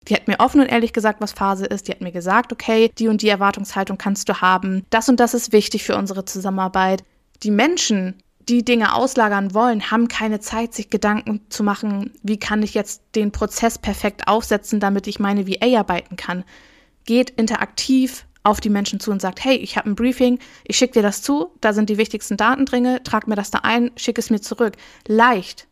[0.06, 1.88] Die hat mir offen und ehrlich gesagt, was Phase ist.
[1.88, 4.84] Die hat mir gesagt, okay, die und die Erwartungshaltung kannst du haben.
[4.90, 7.02] Das und das ist wichtig für unsere Zusammenarbeit.
[7.42, 12.62] Die Menschen, die Dinge auslagern wollen, haben keine Zeit, sich Gedanken zu machen, wie kann
[12.62, 16.44] ich jetzt den Prozess perfekt aufsetzen, damit ich meine VA arbeiten kann.
[17.04, 20.94] Geht interaktiv auf die Menschen zu und sagt, hey, ich habe ein Briefing, ich schicke
[20.94, 24.18] dir das zu, da sind die wichtigsten Daten drin, trag mir das da ein, schick
[24.18, 24.76] es mir zurück.
[25.06, 25.67] Leicht.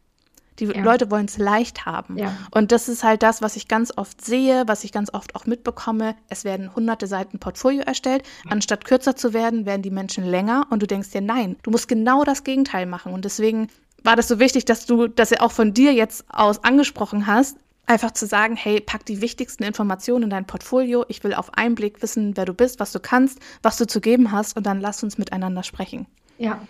[0.58, 0.82] Die ja.
[0.82, 2.18] Leute wollen es leicht haben.
[2.18, 2.36] Ja.
[2.50, 5.46] Und das ist halt das, was ich ganz oft sehe, was ich ganz oft auch
[5.46, 6.14] mitbekomme.
[6.28, 8.22] Es werden hunderte Seiten Portfolio erstellt.
[8.48, 10.66] Anstatt kürzer zu werden, werden die Menschen länger.
[10.70, 13.12] Und du denkst dir, nein, du musst genau das Gegenteil machen.
[13.12, 13.68] Und deswegen
[14.02, 17.58] war das so wichtig, dass du das ja auch von dir jetzt aus angesprochen hast.
[17.88, 21.04] Einfach zu sagen, hey, pack die wichtigsten Informationen in dein Portfolio.
[21.08, 24.00] Ich will auf einen Blick wissen, wer du bist, was du kannst, was du zu
[24.00, 26.06] geben hast und dann lass uns miteinander sprechen.
[26.38, 26.60] Ja,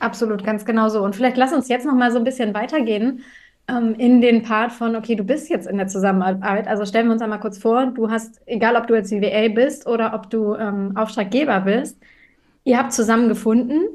[0.00, 1.02] absolut, ganz genau so.
[1.02, 3.22] Und vielleicht lass uns jetzt noch mal so ein bisschen weitergehen
[3.68, 6.66] ähm, in den Part von, okay, du bist jetzt in der Zusammenarbeit.
[6.66, 9.86] Also stellen wir uns einmal kurz vor, du hast, egal ob du jetzt VA bist
[9.86, 11.98] oder ob du ähm, Auftraggeber bist,
[12.64, 13.88] ihr habt zusammengefunden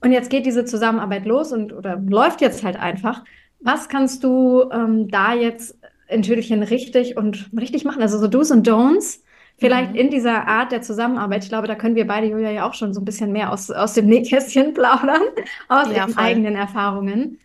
[0.00, 3.24] und jetzt geht diese Zusammenarbeit los und oder läuft jetzt halt einfach.
[3.60, 8.02] Was kannst du ähm, da jetzt in Tüdelchen richtig und richtig machen?
[8.02, 9.20] Also so Do's und Don'ts.
[9.60, 9.96] Vielleicht mhm.
[9.96, 11.44] in dieser Art der Zusammenarbeit.
[11.44, 13.70] Ich glaube, da können wir beide, Julia, ja auch schon so ein bisschen mehr aus,
[13.70, 15.22] aus dem Nähkästchen plaudern,
[15.68, 17.38] aus ja, ihren eigenen Erfahrungen.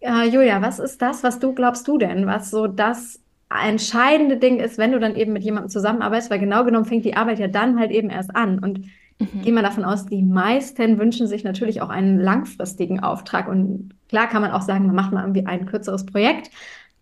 [0.00, 3.20] Äh, Julia, was ist das, was du glaubst du denn, was so das
[3.64, 6.30] entscheidende Ding ist, wenn du dann eben mit jemandem zusammenarbeitest?
[6.30, 8.58] Weil genau genommen fängt die Arbeit ja dann halt eben erst an.
[8.58, 8.86] Und
[9.20, 9.42] Mhm.
[9.42, 13.48] Gehen wir davon aus, die meisten wünschen sich natürlich auch einen langfristigen Auftrag.
[13.48, 16.50] Und klar kann man auch sagen, man macht mal irgendwie ein kürzeres Projekt.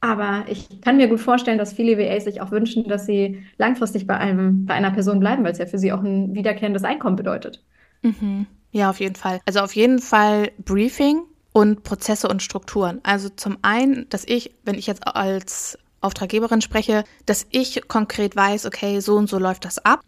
[0.01, 4.07] Aber ich kann mir gut vorstellen, dass viele VAs sich auch wünschen, dass sie langfristig
[4.07, 7.17] bei, einem, bei einer Person bleiben, weil es ja für sie auch ein wiederkehrendes Einkommen
[7.17, 7.65] bedeutet.
[8.03, 8.47] Mhm.
[8.71, 9.41] Ja, auf jeden Fall.
[9.47, 13.01] Also auf jeden Fall Briefing und Prozesse und Strukturen.
[13.03, 18.67] Also zum einen, dass ich, wenn ich jetzt als Auftraggeberin spreche, dass ich konkret weiß,
[18.67, 20.03] okay, so und so läuft das ab.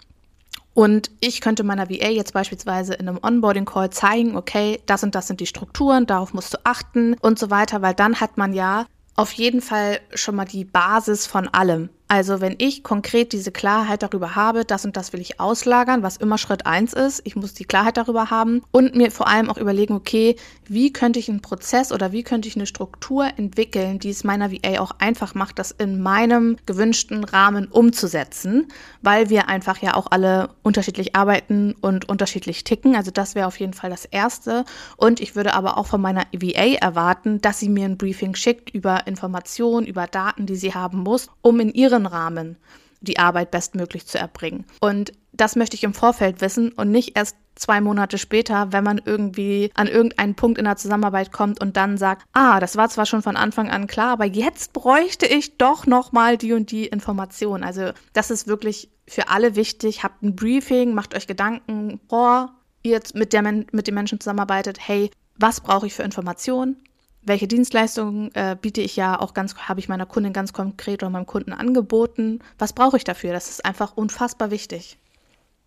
[0.73, 5.27] Und ich könnte meiner VA jetzt beispielsweise in einem Onboarding-Call zeigen, okay, das und das
[5.27, 8.87] sind die Strukturen, darauf musst du achten und so weiter, weil dann hat man ja
[9.17, 11.91] auf jeden Fall schon mal die Basis von allem.
[12.11, 16.17] Also wenn ich konkret diese Klarheit darüber habe, das und das will ich auslagern, was
[16.17, 19.59] immer Schritt eins ist, ich muss die Klarheit darüber haben und mir vor allem auch
[19.59, 20.35] überlegen, okay,
[20.67, 24.51] wie könnte ich einen Prozess oder wie könnte ich eine Struktur entwickeln, die es meiner
[24.51, 28.67] VA auch einfach macht, das in meinem gewünschten Rahmen umzusetzen,
[29.03, 32.97] weil wir einfach ja auch alle unterschiedlich arbeiten und unterschiedlich ticken.
[32.97, 34.65] Also das wäre auf jeden Fall das Erste.
[34.97, 38.71] Und ich würde aber auch von meiner VA erwarten, dass sie mir ein Briefing schickt
[38.71, 42.57] über Informationen, über Daten, die sie haben muss, um in ihren Rahmen
[43.01, 44.67] die Arbeit bestmöglich zu erbringen.
[44.81, 49.01] Und das möchte ich im Vorfeld wissen und nicht erst zwei Monate später, wenn man
[49.05, 53.07] irgendwie an irgendeinen Punkt in der Zusammenarbeit kommt und dann sagt, ah, das war zwar
[53.07, 56.87] schon von Anfang an klar, aber jetzt bräuchte ich doch noch mal die und die
[56.87, 57.63] Information.
[57.63, 60.03] Also das ist wirklich für alle wichtig.
[60.03, 64.79] Habt ein Briefing, macht euch Gedanken, boah, ihr jetzt mit, der, mit den Menschen zusammenarbeitet,
[64.81, 66.77] hey, was brauche ich für Informationen?
[67.23, 71.11] Welche Dienstleistungen äh, biete ich ja auch ganz, habe ich meiner Kundin ganz konkret oder
[71.11, 72.41] meinem Kunden angeboten?
[72.59, 73.33] Was brauche ich dafür?
[73.33, 74.99] Das ist einfach unfassbar wichtig.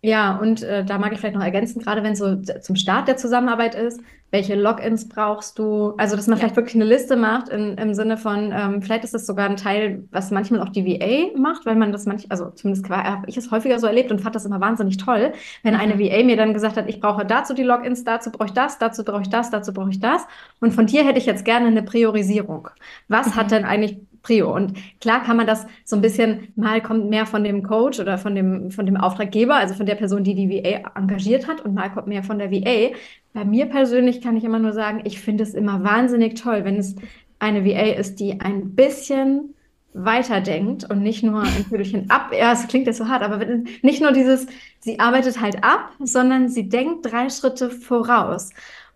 [0.04, 3.08] Ja, und äh, da mag ich vielleicht noch ergänzen, gerade wenn es so zum Start
[3.08, 5.94] der Zusammenarbeit ist, welche Logins brauchst du?
[5.96, 6.40] Also, dass man ja.
[6.40, 9.56] vielleicht wirklich eine Liste macht in, im Sinne von, ähm, vielleicht ist das sogar ein
[9.56, 13.38] Teil, was manchmal auch die VA macht, weil man das manchmal, also zumindest habe ich
[13.38, 16.00] es häufiger so erlebt und fand das immer wahnsinnig toll, wenn eine mhm.
[16.00, 19.04] VA mir dann gesagt hat, ich brauche dazu die Logins, dazu brauche ich das, dazu
[19.04, 20.26] brauche ich das, dazu brauche ich das.
[20.60, 22.68] Und von dir hätte ich jetzt gerne eine Priorisierung.
[23.08, 23.36] Was mhm.
[23.36, 24.52] hat denn eigentlich Prio.
[24.52, 28.18] Und klar kann man das so ein bisschen, mal kommt mehr von dem Coach oder
[28.18, 31.74] von dem, von dem Auftraggeber, also von der Person, die die VA engagiert hat und
[31.74, 32.94] mal kommt mehr von der VA.
[33.32, 36.76] Bei mir persönlich kann ich immer nur sagen, ich finde es immer wahnsinnig toll, wenn
[36.76, 36.96] es
[37.38, 39.54] eine VA ist, die ein bisschen
[39.92, 42.32] weiterdenkt und nicht nur ein Viertelchen ab.
[42.36, 43.44] Ja, es klingt jetzt so hart, aber
[43.82, 44.46] nicht nur dieses,
[44.80, 48.50] sie arbeitet halt ab, sondern sie denkt drei Schritte voraus.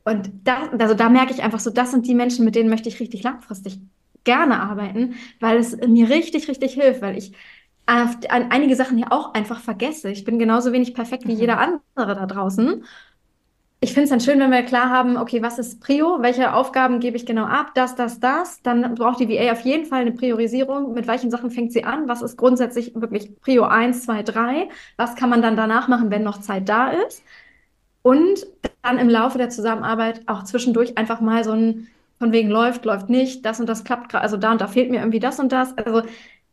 [0.04, 2.88] Und da, also da merke ich einfach so, das sind die Menschen, mit denen möchte
[2.88, 3.78] ich richtig langfristig
[4.28, 7.32] gerne arbeiten, weil es mir richtig, richtig hilft, weil ich
[7.86, 10.10] an einige Sachen hier auch einfach vergesse.
[10.10, 11.40] Ich bin genauso wenig perfekt wie mhm.
[11.40, 12.84] jeder andere da draußen.
[13.80, 16.18] Ich finde es dann schön, wenn wir klar haben, okay, was ist Prio?
[16.20, 17.70] Welche Aufgaben gebe ich genau ab?
[17.74, 18.60] Das, das, das.
[18.60, 20.92] Dann braucht die VA auf jeden Fall eine Priorisierung.
[20.92, 22.08] Mit welchen Sachen fängt sie an?
[22.08, 24.68] Was ist grundsätzlich wirklich Prio 1, 2, 3?
[24.98, 27.22] Was kann man dann danach machen, wenn noch Zeit da ist?
[28.02, 28.46] Und
[28.82, 31.88] dann im Laufe der Zusammenarbeit auch zwischendurch einfach mal so ein
[32.18, 34.90] von wegen läuft, läuft nicht, das und das klappt gerade, also da und da fehlt
[34.90, 35.76] mir irgendwie das und das.
[35.78, 36.02] Also,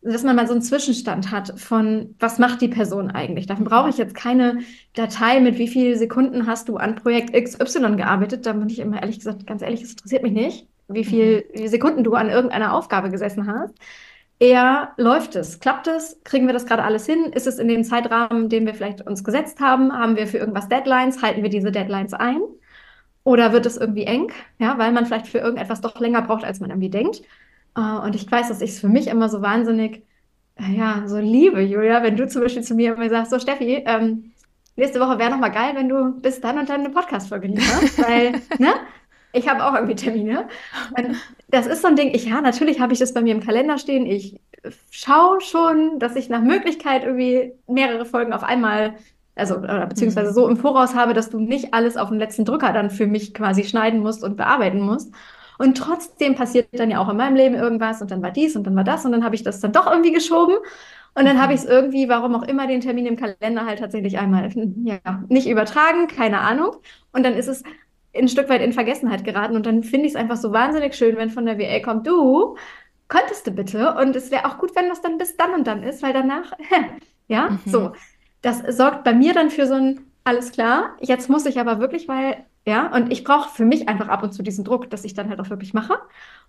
[0.01, 3.47] dass man mal so einen Zwischenstand hat von, was macht die Person eigentlich?
[3.47, 4.59] Dafür brauche ich jetzt keine
[4.93, 8.45] Datei mit, wie viele Sekunden hast du an Projekt XY gearbeitet.
[8.45, 11.67] Da bin ich immer ehrlich gesagt, ganz ehrlich, es interessiert mich nicht, wie viele mhm.
[11.67, 13.73] Sekunden du an irgendeiner Aufgabe gesessen hast.
[14.37, 17.31] Eher läuft es, klappt es, kriegen wir das gerade alles hin?
[17.33, 19.93] Ist es in dem Zeitrahmen, den wir vielleicht uns gesetzt haben?
[19.93, 21.23] Haben wir für irgendwas Deadlines?
[21.23, 22.41] Halten wir diese Deadlines ein?
[23.25, 26.59] Oder wird es irgendwie eng, ja, weil man vielleicht für irgendetwas doch länger braucht, als
[26.59, 27.23] man irgendwie denkt.
[27.75, 30.03] Äh, und ich weiß, dass ich es für mich immer so wahnsinnig,
[30.57, 33.83] äh, ja, so liebe, Julia, wenn du zum Beispiel zu mir immer sagst, so Steffi,
[33.87, 34.31] ähm,
[34.75, 37.97] nächste Woche wäre noch mal geil, wenn du bis dann und dann eine Podcast-Folge lieferst,
[38.07, 38.75] weil, ne?
[39.33, 40.47] Ich habe auch irgendwie Termine.
[40.97, 41.17] Und
[41.49, 43.77] das ist so ein Ding, ich, ja, natürlich habe ich das bei mir im Kalender
[43.77, 44.05] stehen.
[44.05, 44.39] Ich
[44.91, 48.95] schaue schon, dass ich nach Möglichkeit irgendwie mehrere Folgen auf einmal
[49.35, 50.33] also oder beziehungsweise mhm.
[50.33, 53.33] so im Voraus habe, dass du nicht alles auf den letzten Drücker dann für mich
[53.33, 55.13] quasi schneiden musst und bearbeiten musst.
[55.57, 58.65] Und trotzdem passiert dann ja auch in meinem Leben irgendwas und dann war dies und
[58.65, 60.55] dann war das und dann habe ich das dann doch irgendwie geschoben.
[61.17, 64.19] Und dann habe ich es irgendwie, warum auch immer, den Termin im Kalender halt tatsächlich
[64.19, 64.49] einmal
[64.83, 66.75] ja, nicht übertragen, keine Ahnung.
[67.13, 67.63] Und dann ist es
[68.13, 69.55] ein Stück weit in Vergessenheit geraten.
[69.55, 72.57] Und dann finde ich es einfach so wahnsinnig schön, wenn von der WA kommt, du,
[73.07, 73.95] könntest du bitte?
[73.95, 76.51] Und es wäre auch gut, wenn das dann bis dann und dann ist, weil danach,
[77.29, 77.59] ja, mhm.
[77.65, 77.91] so.
[78.45, 82.07] Das sorgt bei mir dann für so ein, alles klar, jetzt muss ich aber wirklich,
[82.07, 85.15] weil, ja, und ich brauche für mich einfach ab und zu diesen Druck, dass ich
[85.15, 85.93] dann halt auch wirklich mache.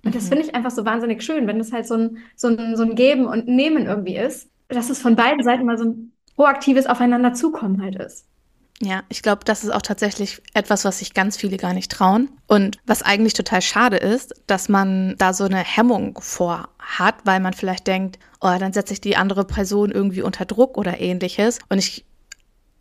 [0.05, 0.13] Und mhm.
[0.13, 2.83] das finde ich einfach so wahnsinnig schön, wenn das halt so ein, so ein, so
[2.83, 6.87] ein Geben und Nehmen irgendwie ist, dass es von beiden Seiten mal so ein proaktives
[6.87, 8.27] Aufeinander zukommen halt ist.
[8.83, 12.29] Ja, ich glaube, das ist auch tatsächlich etwas, was sich ganz viele gar nicht trauen.
[12.47, 17.41] Und was eigentlich total schade ist, dass man da so eine Hemmung vor hat, weil
[17.41, 21.59] man vielleicht denkt, oh, dann setze ich die andere Person irgendwie unter Druck oder ähnliches.
[21.71, 22.05] Und ich,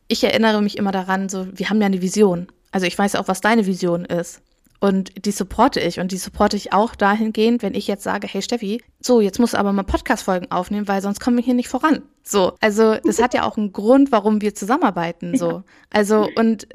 [0.09, 2.47] ich erinnere mich immer daran, so, wir haben ja eine Vision.
[2.71, 4.41] Also ich weiß auch, was deine Vision ist.
[4.79, 5.99] Und die supporte ich.
[5.99, 9.53] Und die supporte ich auch dahingehend, wenn ich jetzt sage, hey Steffi, so, jetzt musst
[9.53, 12.03] du aber mal Podcast-Folgen aufnehmen, weil sonst kommen wir hier nicht voran.
[12.23, 12.53] So.
[12.61, 15.37] Also, das hat ja auch einen Grund, warum wir zusammenarbeiten.
[15.37, 15.63] So.
[15.89, 16.67] Also, und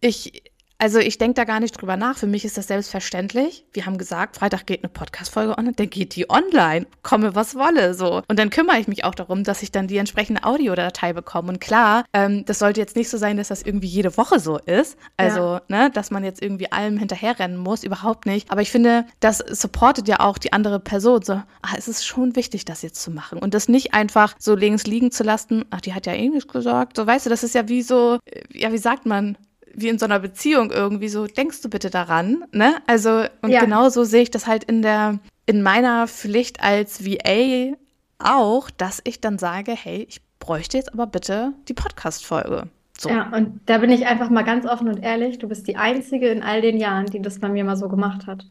[0.00, 0.43] ich,
[0.84, 2.18] also ich denke da gar nicht drüber nach.
[2.18, 3.64] Für mich ist das selbstverständlich.
[3.72, 6.86] Wir haben gesagt, Freitag geht eine Podcast-Folge online, dann geht die online.
[7.02, 8.20] Komme, was wolle, so.
[8.28, 11.48] Und dann kümmere ich mich auch darum, dass ich dann die entsprechende Audiodatei bekomme.
[11.48, 14.58] Und klar, ähm, das sollte jetzt nicht so sein, dass das irgendwie jede Woche so
[14.58, 14.98] ist.
[15.16, 15.62] Also, ja.
[15.68, 18.50] ne, dass man jetzt irgendwie allem hinterherrennen muss, überhaupt nicht.
[18.50, 21.22] Aber ich finde, das supportet ja auch die andere Person.
[21.22, 23.38] So, ach, es ist schon wichtig, das jetzt zu machen.
[23.38, 25.64] Und das nicht einfach so links liegen zu lassen.
[25.70, 26.98] Ach, die hat ja Englisch gesagt.
[26.98, 29.38] So, weißt du, das ist ja wie so, äh, ja, wie sagt man?
[29.76, 32.76] Wie in so einer Beziehung irgendwie so, denkst du bitte daran, ne?
[32.86, 33.60] Also, und ja.
[33.60, 37.76] genauso sehe ich das halt in der, in meiner Pflicht als VA
[38.18, 42.68] auch, dass ich dann sage, hey, ich bräuchte jetzt aber bitte die Podcast-Folge.
[42.98, 43.08] So.
[43.08, 46.28] Ja, und da bin ich einfach mal ganz offen und ehrlich, du bist die Einzige
[46.28, 48.46] in all den Jahren, die das bei mir mal so gemacht hat.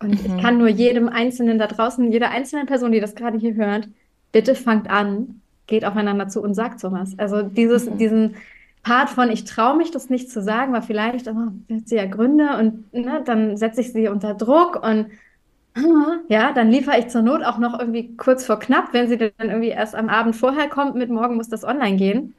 [0.00, 0.36] Und mhm.
[0.36, 3.88] ich kann nur jedem Einzelnen da draußen, jeder einzelnen Person, die das gerade hier hört,
[4.30, 7.14] bitte fangt an, geht aufeinander zu und sagt sowas.
[7.18, 7.98] Also dieses, mhm.
[7.98, 8.36] diesen,
[8.82, 12.06] Part von, ich traue mich das nicht zu sagen, weil vielleicht oh, hat sie ja
[12.06, 15.06] Gründe und ne, dann setze ich sie unter Druck und
[16.28, 19.30] ja, dann liefere ich zur Not auch noch irgendwie kurz vor knapp, wenn sie dann
[19.38, 22.34] irgendwie erst am Abend vorher kommt, mit morgen muss das online gehen.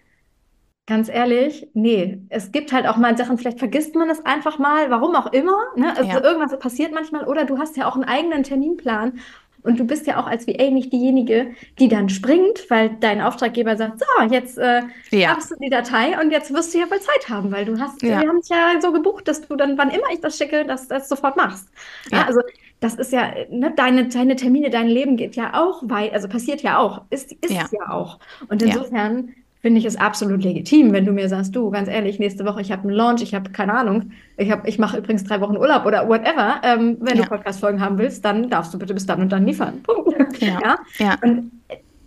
[0.88, 2.20] Ganz ehrlich, nee.
[2.30, 5.56] Es gibt halt auch mal Sachen, vielleicht vergisst man es einfach mal, warum auch immer.
[5.76, 5.96] Ne?
[5.96, 6.24] Also ja.
[6.24, 7.26] irgendwas passiert manchmal.
[7.26, 9.20] Oder du hast ja auch einen eigenen Terminplan
[9.64, 13.78] und du bist ja auch als VA nicht diejenige, die dann springt, weil dein Auftraggeber
[13.78, 15.36] sagt, so, jetzt äh, ja.
[15.36, 18.02] hast du die Datei und jetzt wirst du ja wohl Zeit haben, weil du hast,
[18.02, 18.22] ja.
[18.22, 20.88] wir haben es ja so gebucht, dass du dann, wann immer ich das schicke, dass
[20.88, 21.68] das sofort machst.
[22.12, 22.26] Ja.
[22.26, 22.42] also
[22.80, 26.62] das ist ja, ne, deine, deine Termine, dein Leben geht ja auch weit, also passiert
[26.62, 27.68] ja auch, ist, ist ja.
[27.72, 28.20] ja auch.
[28.48, 32.46] Und insofern finde ich es absolut legitim, wenn du mir sagst, du, ganz ehrlich, nächste
[32.46, 35.42] Woche, ich habe einen Launch, ich habe keine Ahnung, ich, hab, ich mache übrigens drei
[35.42, 36.62] Wochen Urlaub oder whatever.
[36.64, 37.24] Ähm, wenn ja.
[37.24, 39.82] du Podcast-Folgen haben willst, dann darfst du bitte bis dann und dann liefern.
[39.84, 40.42] Punkt.
[40.42, 40.60] Ja.
[40.62, 40.80] ja.
[40.98, 41.18] ja.
[41.22, 41.52] Und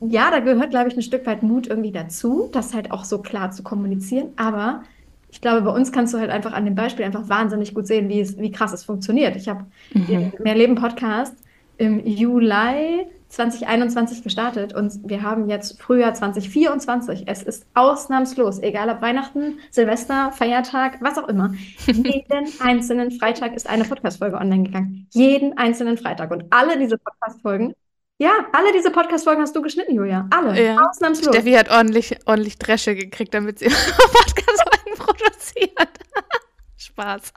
[0.01, 3.19] ja, da gehört, glaube ich, ein Stück weit Mut irgendwie dazu, das halt auch so
[3.19, 4.31] klar zu kommunizieren.
[4.37, 4.83] Aber
[5.31, 8.09] ich glaube, bei uns kannst du halt einfach an dem Beispiel einfach wahnsinnig gut sehen,
[8.09, 9.37] wie, es, wie krass es funktioniert.
[9.37, 10.07] Ich habe mhm.
[10.07, 11.37] den Mehrleben Podcast
[11.79, 17.25] im Juli 2021 gestartet und wir haben jetzt Frühjahr 2024.
[17.27, 21.55] Es ist ausnahmslos, egal ob Weihnachten, Silvester, Feiertag, was auch immer.
[21.87, 25.07] Jeden einzelnen Freitag ist eine Podcast-Folge online gegangen.
[25.13, 26.31] Jeden einzelnen Freitag.
[26.31, 27.75] Und alle diese Podcast-Folgen,
[28.19, 30.29] ja, alle diese Podcast-Folgen hast du geschnitten, Julia.
[30.31, 30.63] Alle.
[30.63, 30.77] Ja.
[30.87, 31.35] Ausnahmslos.
[31.35, 35.89] Steffi hat ordentlich, ordentlich Dresche gekriegt, damit sie Podcast-Folgen produziert.
[36.77, 37.33] Spaß.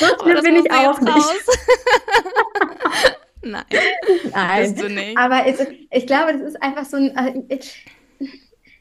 [0.00, 1.24] So oh, bin ich auch nicht.
[3.44, 3.64] Nein.
[4.32, 5.16] Nein.
[5.16, 7.58] Aber es, ich glaube, das ist einfach so ein, äh,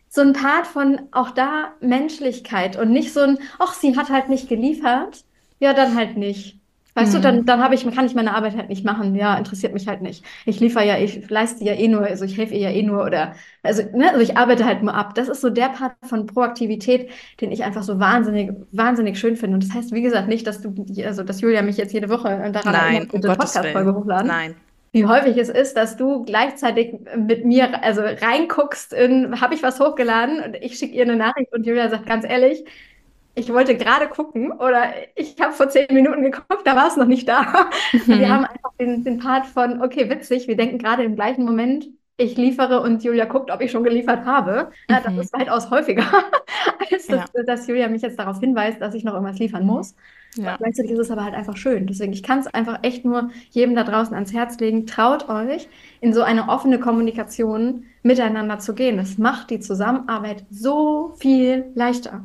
[0.10, 4.30] so ein Part von auch da Menschlichkeit und nicht so ein, ach, sie hat halt
[4.30, 5.26] nicht geliefert.
[5.60, 6.60] Ja, dann halt nicht.
[6.95, 7.15] Weißt mhm.
[7.17, 9.15] du, dann, dann habe ich, kann ich meine Arbeit halt nicht machen.
[9.15, 10.23] Ja, interessiert mich halt nicht.
[10.45, 13.03] Ich liefere ja, ich leiste ja eh nur, also ich helfe ihr ja eh nur
[13.03, 15.15] oder, also, ne, also ich arbeite halt nur ab.
[15.15, 17.10] Das ist so der Part von Proaktivität,
[17.41, 19.56] den ich einfach so wahnsinnig, wahnsinnig schön finde.
[19.56, 22.51] Und das heißt, wie gesagt, nicht, dass du, also, dass Julia mich jetzt jede Woche
[22.51, 24.27] daran Nein, um Podcast-Folge hochladen.
[24.27, 24.56] Nein
[24.93, 29.79] wie häufig es ist, dass du gleichzeitig mit mir also reinguckst in, habe ich was
[29.79, 32.63] hochgeladen und ich schicke ihr eine Nachricht und Julia sagt ganz ehrlich,
[33.35, 37.07] ich wollte gerade gucken oder ich habe vor zehn Minuten geguckt, da war es noch
[37.07, 37.69] nicht da.
[37.91, 37.99] Mhm.
[38.19, 41.87] Wir haben einfach den, den Part von, okay, witzig, wir denken gerade im gleichen Moment,
[42.17, 44.71] ich liefere und Julia guckt, ob ich schon geliefert habe.
[44.89, 45.21] Ja, das mhm.
[45.21, 46.05] ist weitaus häufiger,
[46.91, 47.25] als ja.
[47.33, 49.95] dass, dass, Julia mich jetzt darauf hinweist, dass ich noch irgendwas liefern muss.
[50.35, 50.57] Ja.
[50.57, 51.87] Gleichzeitig ist es aber halt einfach schön.
[51.87, 54.85] Deswegen, ich kann es einfach echt nur jedem da draußen ans Herz legen.
[54.85, 55.67] Traut euch,
[56.01, 58.97] in so eine offene Kommunikation miteinander zu gehen.
[58.97, 62.23] Das macht die Zusammenarbeit so viel leichter.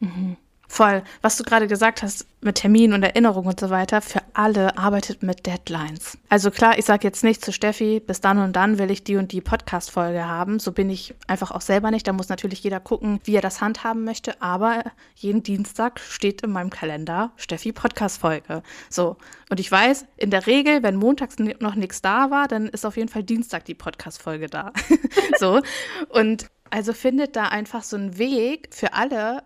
[0.00, 0.36] Mhm.
[0.72, 1.02] Voll.
[1.20, 5.20] Was du gerade gesagt hast mit Termin und Erinnerung und so weiter, für alle arbeitet
[5.24, 6.16] mit Deadlines.
[6.28, 9.16] Also klar, ich sage jetzt nicht zu Steffi, bis dann und dann will ich die
[9.16, 10.60] und die Podcast-Folge haben.
[10.60, 12.06] So bin ich einfach auch selber nicht.
[12.06, 14.40] Da muss natürlich jeder gucken, wie er das handhaben möchte.
[14.40, 14.84] Aber
[15.16, 18.62] jeden Dienstag steht in meinem Kalender Steffi Podcast-Folge.
[18.88, 19.16] So.
[19.50, 22.96] Und ich weiß, in der Regel, wenn montags noch nichts da war, dann ist auf
[22.96, 24.72] jeden Fall Dienstag die Podcast-Folge da.
[25.40, 25.62] so.
[26.10, 29.42] Und also findet da einfach so einen Weg für alle,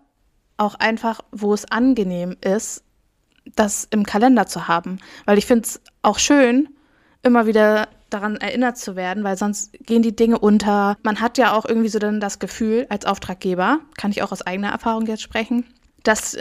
[0.57, 2.83] auch einfach, wo es angenehm ist,
[3.55, 4.99] das im Kalender zu haben.
[5.25, 6.69] Weil ich finde es auch schön,
[7.23, 10.97] immer wieder daran erinnert zu werden, weil sonst gehen die Dinge unter.
[11.03, 14.41] Man hat ja auch irgendwie so dann das Gefühl als Auftraggeber, kann ich auch aus
[14.41, 15.65] eigener Erfahrung jetzt sprechen,
[16.03, 16.37] dass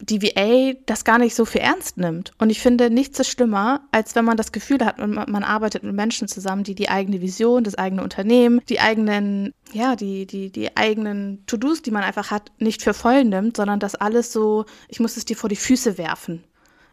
[0.00, 2.32] die VA das gar nicht so für ernst nimmt.
[2.38, 5.82] Und ich finde, nichts ist schlimmer, als wenn man das Gefühl hat, man, man arbeitet
[5.82, 10.50] mit Menschen zusammen, die die eigene Vision, das eigene Unternehmen, die eigenen, ja, die, die,
[10.50, 14.66] die eigenen To-Dos, die man einfach hat, nicht für voll nimmt, sondern das alles so,
[14.88, 16.44] ich muss es dir vor die Füße werfen.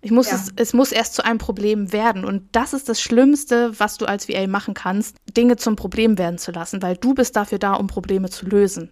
[0.01, 0.35] Ich muss ja.
[0.35, 2.25] es, es muss erst zu einem Problem werden.
[2.25, 6.37] Und das ist das Schlimmste, was du als VA machen kannst, Dinge zum Problem werden
[6.37, 8.91] zu lassen, weil du bist dafür da, um Probleme zu lösen.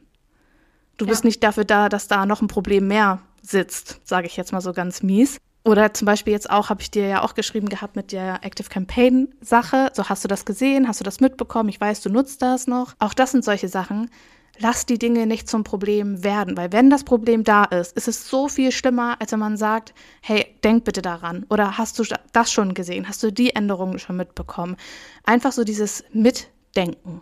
[0.98, 1.10] Du ja.
[1.10, 4.62] bist nicht dafür da, dass da noch ein Problem mehr sitzt, sage ich jetzt mal
[4.62, 5.40] so ganz mies.
[5.64, 8.70] Oder zum Beispiel jetzt auch, habe ich dir ja auch geschrieben gehabt mit der Active
[8.70, 9.92] Campaign Sache.
[9.94, 11.70] So hast du das gesehen, hast du das mitbekommen?
[11.70, 12.96] Ich weiß, du nutzt das noch.
[12.98, 14.10] Auch das sind solche Sachen.
[14.58, 18.28] Lass die Dinge nicht zum Problem werden, weil wenn das Problem da ist, ist es
[18.28, 21.46] so viel schlimmer, als wenn man sagt, hey, denk bitte daran.
[21.50, 23.08] Oder hast du das schon gesehen?
[23.08, 24.78] Hast du die Änderungen schon mitbekommen?
[25.24, 27.22] Einfach so dieses Mitdenken.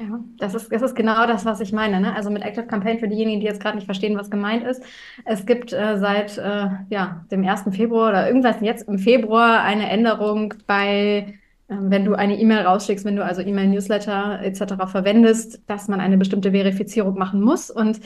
[0.00, 2.00] Ja, das ist, das ist genau das, was ich meine.
[2.00, 2.14] Ne?
[2.14, 4.80] Also mit Active Campaign für diejenigen, die jetzt gerade nicht verstehen, was gemeint ist.
[5.24, 7.64] Es gibt äh, seit äh, ja, dem 1.
[7.72, 11.34] Februar oder irgendwas jetzt im Februar eine Änderung bei,
[11.68, 14.74] äh, wenn du eine E-Mail rausschickst, wenn du also E-Mail-Newsletter etc.
[14.86, 17.68] verwendest, dass man eine bestimmte Verifizierung machen muss.
[17.68, 17.98] Und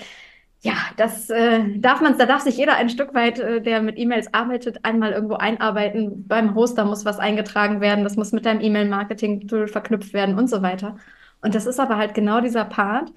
[0.62, 3.98] ja, das äh, darf man, da darf sich jeder ein Stück weit, äh, der mit
[3.98, 6.26] E-Mails arbeitet, einmal irgendwo einarbeiten.
[6.26, 10.62] Beim Hoster muss was eingetragen werden, das muss mit deinem E-Mail-Marketing-Tool verknüpft werden und so
[10.62, 10.96] weiter.
[11.42, 13.12] Und das ist aber halt genau dieser Part.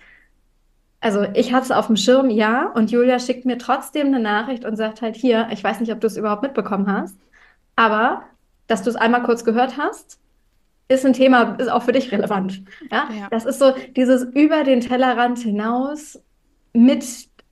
[1.00, 4.66] Also ich hatte es auf dem Schirm, ja, und Julia schickt mir trotzdem eine Nachricht
[4.66, 7.18] und sagt halt hier, ich weiß nicht, ob du es überhaupt mitbekommen hast,
[7.76, 8.24] aber
[8.68, 10.20] dass du es einmal kurz gehört hast,
[10.88, 12.64] ist ein Thema, ist auch für dich relevant.
[12.92, 13.08] Ja?
[13.16, 13.28] ja.
[13.30, 16.20] Das ist so dieses über den Tellerrand hinaus
[16.74, 17.06] mit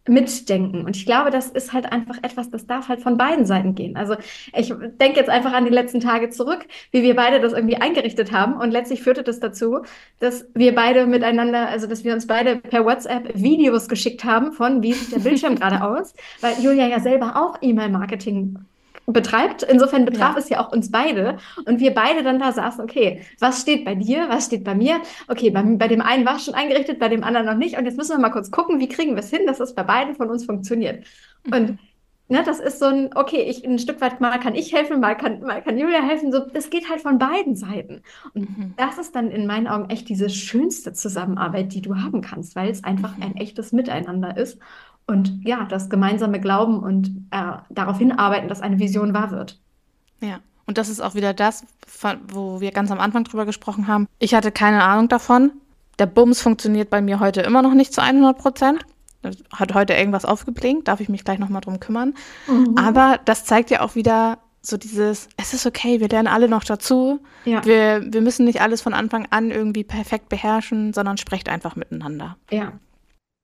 [0.07, 0.85] mitdenken.
[0.85, 3.95] Und ich glaube, das ist halt einfach etwas, das darf halt von beiden Seiten gehen.
[3.95, 4.15] Also
[4.55, 8.31] ich denke jetzt einfach an die letzten Tage zurück, wie wir beide das irgendwie eingerichtet
[8.31, 8.55] haben.
[8.55, 9.79] Und letztlich führte das dazu,
[10.19, 14.83] dass wir beide miteinander, also dass wir uns beide per WhatsApp Videos geschickt haben von,
[14.83, 18.59] wie sieht der Bildschirm gerade aus, weil Julia ja selber auch E-Mail-Marketing
[19.05, 19.63] betreibt.
[19.63, 20.39] Insofern betraf ja.
[20.39, 21.37] es ja auch uns beide.
[21.65, 25.01] Und wir beide dann da saßen, okay, was steht bei dir, was steht bei mir?
[25.27, 27.77] Okay, bei, bei dem einen war es schon eingerichtet, bei dem anderen noch nicht.
[27.77, 29.83] Und jetzt müssen wir mal kurz gucken, wie kriegen wir es hin, dass es bei
[29.83, 31.05] beiden von uns funktioniert.
[31.45, 31.53] Mhm.
[31.53, 31.79] Und
[32.29, 35.15] ne, das ist so ein, okay, ich ein Stück weit mal kann ich helfen, mal
[35.15, 36.31] kann, mal kann Julia helfen.
[36.31, 38.01] So, das geht halt von beiden Seiten.
[38.33, 38.73] Und mhm.
[38.77, 42.69] das ist dann in meinen Augen echt diese schönste Zusammenarbeit, die du haben kannst, weil
[42.69, 43.23] es einfach mhm.
[43.23, 44.59] ein echtes Miteinander ist.
[45.05, 49.59] Und ja, das gemeinsame Glauben und äh, darauf hinarbeiten, dass eine Vision wahr wird.
[50.21, 50.39] Ja.
[50.65, 51.65] Und das ist auch wieder das,
[52.29, 54.07] wo wir ganz am Anfang drüber gesprochen haben.
[54.19, 55.51] Ich hatte keine Ahnung davon.
[55.99, 58.85] Der Bums funktioniert bei mir heute immer noch nicht zu 100 Prozent.
[59.53, 62.13] Hat heute irgendwas aufgeblinkt, darf ich mich gleich nochmal drum kümmern.
[62.47, 62.77] Mhm.
[62.77, 66.63] Aber das zeigt ja auch wieder so dieses, es ist okay, wir lernen alle noch
[66.63, 67.19] dazu.
[67.43, 67.63] Ja.
[67.65, 72.37] Wir, wir müssen nicht alles von Anfang an irgendwie perfekt beherrschen, sondern sprecht einfach miteinander.
[72.49, 72.73] Ja,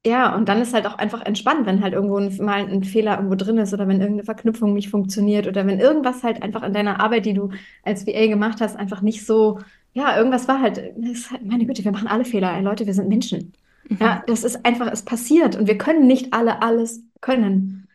[0.06, 3.18] ja, und dann ist halt auch einfach entspannt, wenn halt irgendwo ein, mal ein Fehler
[3.18, 6.74] irgendwo drin ist oder wenn irgendeine Verknüpfung nicht funktioniert oder wenn irgendwas halt einfach in
[6.74, 7.50] deiner Arbeit, die du
[7.84, 9.60] als VA gemacht hast, einfach nicht so,
[9.94, 13.10] ja, irgendwas war halt, halt meine Güte, wir machen alle Fehler, ey, Leute, wir sind
[13.10, 13.54] Menschen.
[13.90, 13.98] Mhm.
[14.00, 17.88] Ja, das ist einfach, es passiert und wir können nicht alle alles können.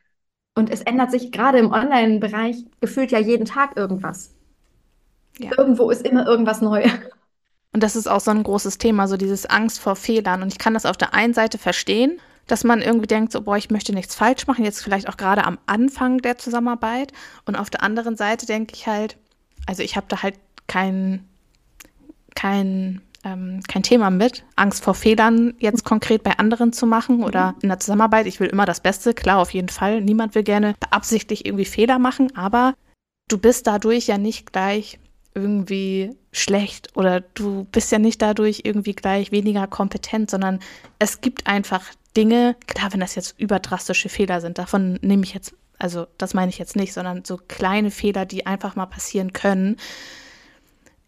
[0.54, 4.34] Und es ändert sich gerade im Online-Bereich gefühlt ja jeden Tag irgendwas.
[5.38, 5.50] Ja.
[5.56, 6.84] Irgendwo ist immer irgendwas neu.
[7.74, 10.42] Und das ist auch so ein großes Thema, so dieses Angst vor Fehlern.
[10.42, 13.56] Und ich kann das auf der einen Seite verstehen, dass man irgendwie denkt, so, boah,
[13.56, 17.12] ich möchte nichts falsch machen, jetzt vielleicht auch gerade am Anfang der Zusammenarbeit.
[17.46, 19.16] Und auf der anderen Seite denke ich halt,
[19.66, 20.36] also ich habe da halt
[20.68, 21.28] kein,
[22.36, 27.52] kein, ähm, kein Thema mit, Angst vor Fehlern jetzt konkret bei anderen zu machen oder
[27.52, 27.58] mhm.
[27.62, 28.28] in der Zusammenarbeit.
[28.28, 30.00] Ich will immer das Beste, klar, auf jeden Fall.
[30.00, 32.74] Niemand will gerne beabsichtigt irgendwie Fehler machen, aber
[33.28, 35.00] du bist dadurch ja nicht gleich
[35.34, 40.60] irgendwie schlecht oder du bist ja nicht dadurch irgendwie gleich weniger kompetent, sondern
[40.98, 41.84] es gibt einfach
[42.16, 46.50] Dinge, klar, wenn das jetzt überdrastische Fehler sind, davon nehme ich jetzt, also das meine
[46.50, 49.76] ich jetzt nicht, sondern so kleine Fehler, die einfach mal passieren können.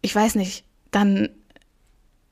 [0.01, 1.29] Ich weiß nicht, dann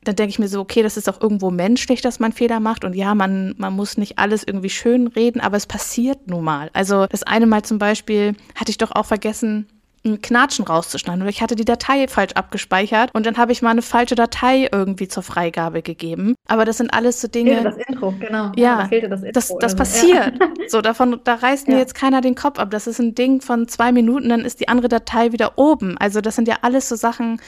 [0.05, 2.85] dann denke ich mir so, okay, das ist auch irgendwo menschlich, dass man Fehler macht.
[2.85, 6.69] Und ja, man, man muss nicht alles irgendwie schön reden, aber es passiert nun mal.
[6.73, 9.67] Also das eine Mal zum Beispiel hatte ich doch auch vergessen,
[10.05, 13.71] ein Knatschen rauszuschneiden oder ich hatte die Datei falsch abgespeichert und dann habe ich mal
[13.71, 16.35] eine falsche Datei irgendwie zur Freigabe gegeben.
[16.47, 17.63] Aber das sind alles so Dinge.
[17.63, 18.51] Das Intro, genau.
[18.55, 20.39] Ja, ja da das, Intro das, das passiert.
[20.39, 20.49] Ja.
[20.67, 21.79] So, davon, da reißt mir ja.
[21.79, 22.71] jetzt keiner den Kopf ab.
[22.71, 25.97] Das ist ein Ding von zwei Minuten, dann ist die andere Datei wieder oben.
[25.97, 27.39] Also das sind ja alles so Sachen,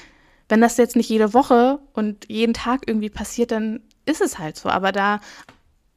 [0.49, 4.55] wenn das jetzt nicht jede Woche und jeden Tag irgendwie passiert, dann ist es halt
[4.55, 4.69] so.
[4.69, 5.19] Aber da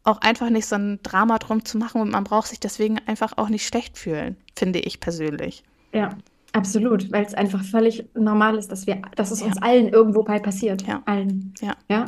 [0.04, 3.36] auch einfach nicht so ein Drama drum zu machen und man braucht sich deswegen einfach
[3.36, 5.62] auch nicht schlecht fühlen, finde ich persönlich.
[5.92, 6.16] Ja,
[6.52, 9.46] absolut, weil es einfach völlig normal ist, dass wir, dass es ja.
[9.46, 10.86] uns allen irgendwo bei passiert.
[10.86, 11.02] Ja.
[11.06, 11.54] Allen.
[11.60, 11.74] Ja.
[11.88, 12.06] Ja.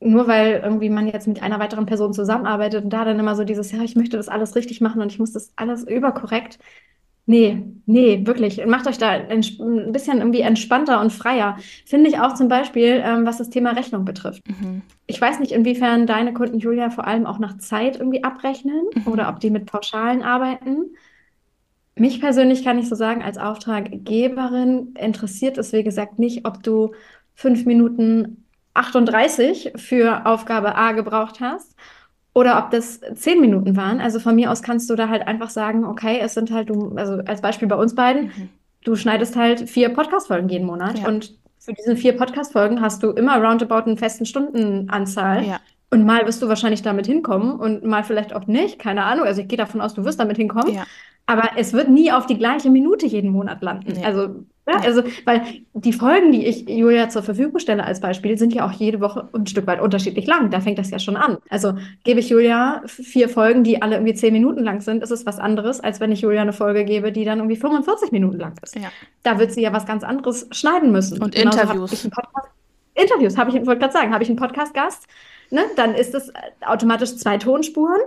[0.00, 3.44] Nur weil irgendwie man jetzt mit einer weiteren Person zusammenarbeitet und da dann immer so
[3.44, 6.58] dieses, ja, ich möchte das alles richtig machen und ich muss das alles überkorrekt
[7.28, 8.64] Nee, nee, wirklich.
[8.66, 9.42] Macht euch da ein
[9.92, 11.58] bisschen irgendwie entspannter und freier.
[11.84, 14.44] Finde ich auch zum Beispiel, ähm, was das Thema Rechnung betrifft.
[14.48, 14.82] Mhm.
[15.08, 19.12] Ich weiß nicht, inwiefern deine Kunden, Julia, vor allem auch nach Zeit irgendwie abrechnen mhm.
[19.12, 20.96] oder ob die mit Pauschalen arbeiten.
[21.98, 26.92] Mich persönlich kann ich so sagen, als Auftraggeberin interessiert es, wie gesagt, nicht, ob du
[27.34, 28.44] fünf Minuten
[28.74, 31.74] 38 für Aufgabe A gebraucht hast
[32.34, 34.00] oder ob das zehn Minuten waren.
[34.00, 36.94] Also von mir aus kannst du da halt einfach sagen, okay, es sind halt du,
[36.96, 38.48] also als Beispiel bei uns beiden, mhm.
[38.84, 41.08] du schneidest halt vier Podcast-Folgen jeden Monat ja.
[41.08, 45.44] und für diese vier Podcast-Folgen hast du immer roundabout einen festen Stundenanzahl.
[45.44, 45.60] Ja.
[45.90, 49.24] Und mal wirst du wahrscheinlich damit hinkommen und mal vielleicht auch nicht, keine Ahnung.
[49.24, 50.74] Also ich gehe davon aus, du wirst damit hinkommen.
[50.74, 50.84] Ja.
[51.26, 54.02] Aber es wird nie auf die gleiche Minute jeden Monat landen.
[54.04, 55.42] Also ja, also, weil
[55.74, 59.28] die Folgen, die ich Julia zur Verfügung stelle als Beispiel, sind ja auch jede Woche
[59.32, 60.50] ein Stück weit unterschiedlich lang.
[60.50, 61.38] Da fängt das ja schon an.
[61.50, 65.24] Also gebe ich Julia vier Folgen, die alle irgendwie zehn Minuten lang sind, ist es
[65.24, 68.54] was anderes, als wenn ich Julia eine Folge gebe, die dann irgendwie 45 Minuten lang
[68.60, 68.74] ist.
[68.74, 68.88] Ja.
[69.22, 71.22] Da wird sie ja was ganz anderes schneiden müssen.
[71.22, 72.08] Und Genauso Interviews.
[72.94, 75.06] Interviews habe ich, wollte gerade sagen, habe ich einen Podcast-Gast,
[75.50, 78.00] ne, dann ist es automatisch zwei Tonspuren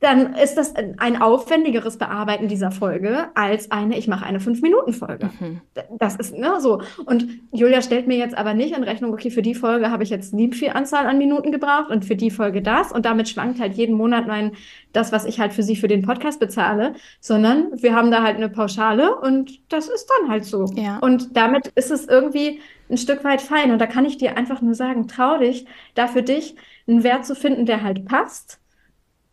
[0.00, 5.30] dann ist das ein aufwendigeres Bearbeiten dieser Folge als eine, ich mache eine Fünf-Minuten-Folge.
[5.40, 5.60] Mhm.
[5.98, 6.82] Das ist ne, so.
[7.06, 10.10] Und Julia stellt mir jetzt aber nicht in Rechnung, okay, für die Folge habe ich
[10.10, 12.92] jetzt nie viel Anzahl an Minuten gebraucht und für die Folge das.
[12.92, 14.52] Und damit schwankt halt jeden Monat mein,
[14.92, 18.36] das, was ich halt für sie für den Podcast bezahle, sondern wir haben da halt
[18.36, 20.66] eine Pauschale und das ist dann halt so.
[20.74, 20.98] Ja.
[20.98, 23.70] Und damit ist es irgendwie ein Stück weit fein.
[23.70, 26.54] Und da kann ich dir einfach nur sagen, trau dich, da für dich
[26.86, 28.60] einen Wert zu finden, der halt passt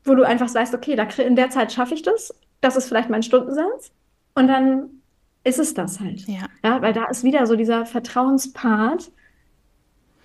[0.04, 3.10] wo du einfach sagst, okay, da, in der Zeit schaffe ich das, das ist vielleicht
[3.10, 3.92] mein Stundensatz
[4.36, 4.90] und dann
[5.44, 6.22] ist es das halt.
[6.28, 6.48] Ja.
[6.64, 6.82] ja.
[6.82, 9.12] Weil da ist wieder so dieser Vertrauenspart.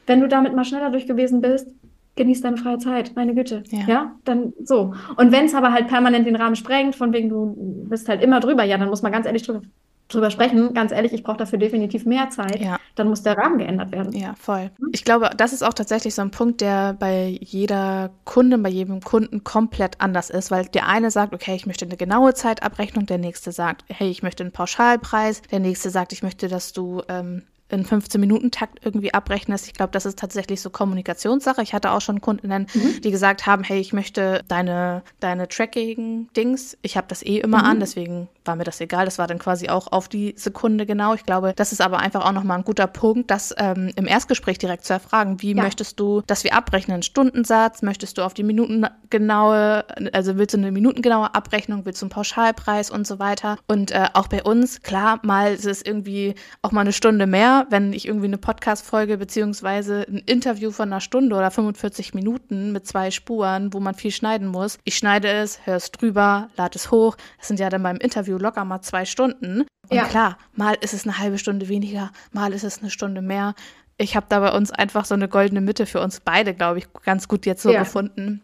[0.07, 1.69] Wenn du damit mal schneller durch gewesen bist,
[2.17, 3.63] genieß deine freie Zeit, meine Güte.
[3.71, 4.95] Ja, ja dann so.
[5.17, 8.41] Und wenn es aber halt permanent den Rahmen sprengt, von wegen du bist halt immer
[8.41, 9.63] drüber, ja, dann muss man ganz ehrlich drüber,
[10.09, 10.75] drüber sprechen.
[10.75, 12.61] Ganz ehrlich, ich brauche dafür definitiv mehr Zeit.
[12.61, 12.79] Ja.
[12.95, 14.13] Dann muss der Rahmen geändert werden.
[14.13, 14.71] Ja, voll.
[14.79, 14.91] Hm?
[14.93, 19.01] Ich glaube, das ist auch tatsächlich so ein Punkt, der bei jeder Kundin, bei jedem
[19.01, 23.19] Kunden komplett anders ist, weil der eine sagt, okay, ich möchte eine genaue Zeitabrechnung, der
[23.19, 27.43] nächste sagt, hey, ich möchte einen Pauschalpreis, der nächste sagt, ich möchte, dass du ähm,
[27.71, 29.67] in 15-Minuten-Takt irgendwie abrechnest.
[29.67, 31.63] Ich glaube, das ist tatsächlich so Kommunikationssache.
[31.63, 33.01] Ich hatte auch schon Kundinnen, mhm.
[33.03, 37.65] die gesagt haben, hey, ich möchte deine, deine Tracking-Dings, ich habe das eh immer mhm.
[37.65, 39.05] an, deswegen war mir das egal.
[39.05, 41.15] Das war dann quasi auch auf die Sekunde genau.
[41.15, 44.59] Ich glaube, das ist aber einfach auch nochmal ein guter Punkt, das ähm, im Erstgespräch
[44.59, 45.43] direkt zu erfragen.
[45.43, 45.63] Wie ja.
[45.63, 47.03] möchtest du, dass wir abrechnen?
[47.03, 47.83] Stundensatz?
[47.83, 51.85] Möchtest du auf die Minutengenaue, also willst du eine minutengenaue Abrechnung?
[51.85, 53.59] Willst du einen Pauschalpreis und so weiter?
[53.67, 57.58] Und äh, auch bei uns, klar, mal ist es irgendwie auch mal eine Stunde mehr
[57.71, 62.87] wenn ich irgendwie eine Podcast-Folge beziehungsweise ein Interview von einer Stunde oder 45 Minuten mit
[62.87, 64.79] zwei Spuren, wo man viel schneiden muss.
[64.85, 67.17] Ich schneide es, höre es drüber, lade es hoch.
[67.39, 69.61] Das sind ja dann beim Interview locker mal zwei Stunden.
[69.89, 70.05] Und ja.
[70.05, 73.55] klar, mal ist es eine halbe Stunde weniger, mal ist es eine Stunde mehr.
[73.97, 76.87] Ich habe da bei uns einfach so eine goldene Mitte für uns beide, glaube ich,
[77.05, 77.81] ganz gut jetzt so ja.
[77.81, 78.43] gefunden.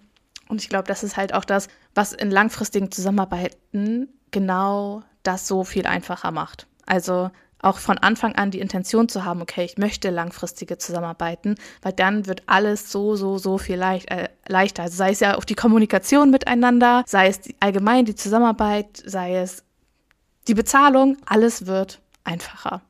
[0.49, 5.65] Und ich glaube, das ist halt auch das, was in langfristigen Zusammenarbeiten genau das so
[5.65, 6.67] viel einfacher macht.
[6.87, 7.31] Also
[7.65, 12.27] auch von Anfang an die Intention zu haben, okay, ich möchte langfristige Zusammenarbeiten, weil dann
[12.27, 14.85] wird alles so, so, so viel leicht, äh, leichter.
[14.85, 19.37] Also sei es ja auch die Kommunikation miteinander, sei es die, allgemein die Zusammenarbeit, sei
[19.37, 19.65] es
[20.47, 22.83] die Bezahlung, alles wird einfacher.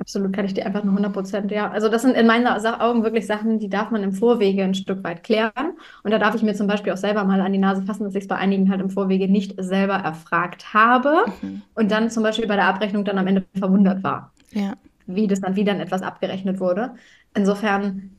[0.00, 1.70] Absolut, kann ich dir einfach nur 100 Prozent, ja.
[1.70, 5.02] Also das sind in meinen Augen wirklich Sachen, die darf man im Vorwege ein Stück
[5.02, 5.76] weit klären.
[6.04, 8.14] Und da darf ich mir zum Beispiel auch selber mal an die Nase fassen, dass
[8.14, 11.62] ich es bei einigen halt im Vorwege nicht selber erfragt habe mhm.
[11.74, 14.74] und dann zum Beispiel bei der Abrechnung dann am Ende verwundert war, ja.
[15.06, 16.92] wie das dann, wie dann etwas abgerechnet wurde.
[17.34, 18.10] Insofern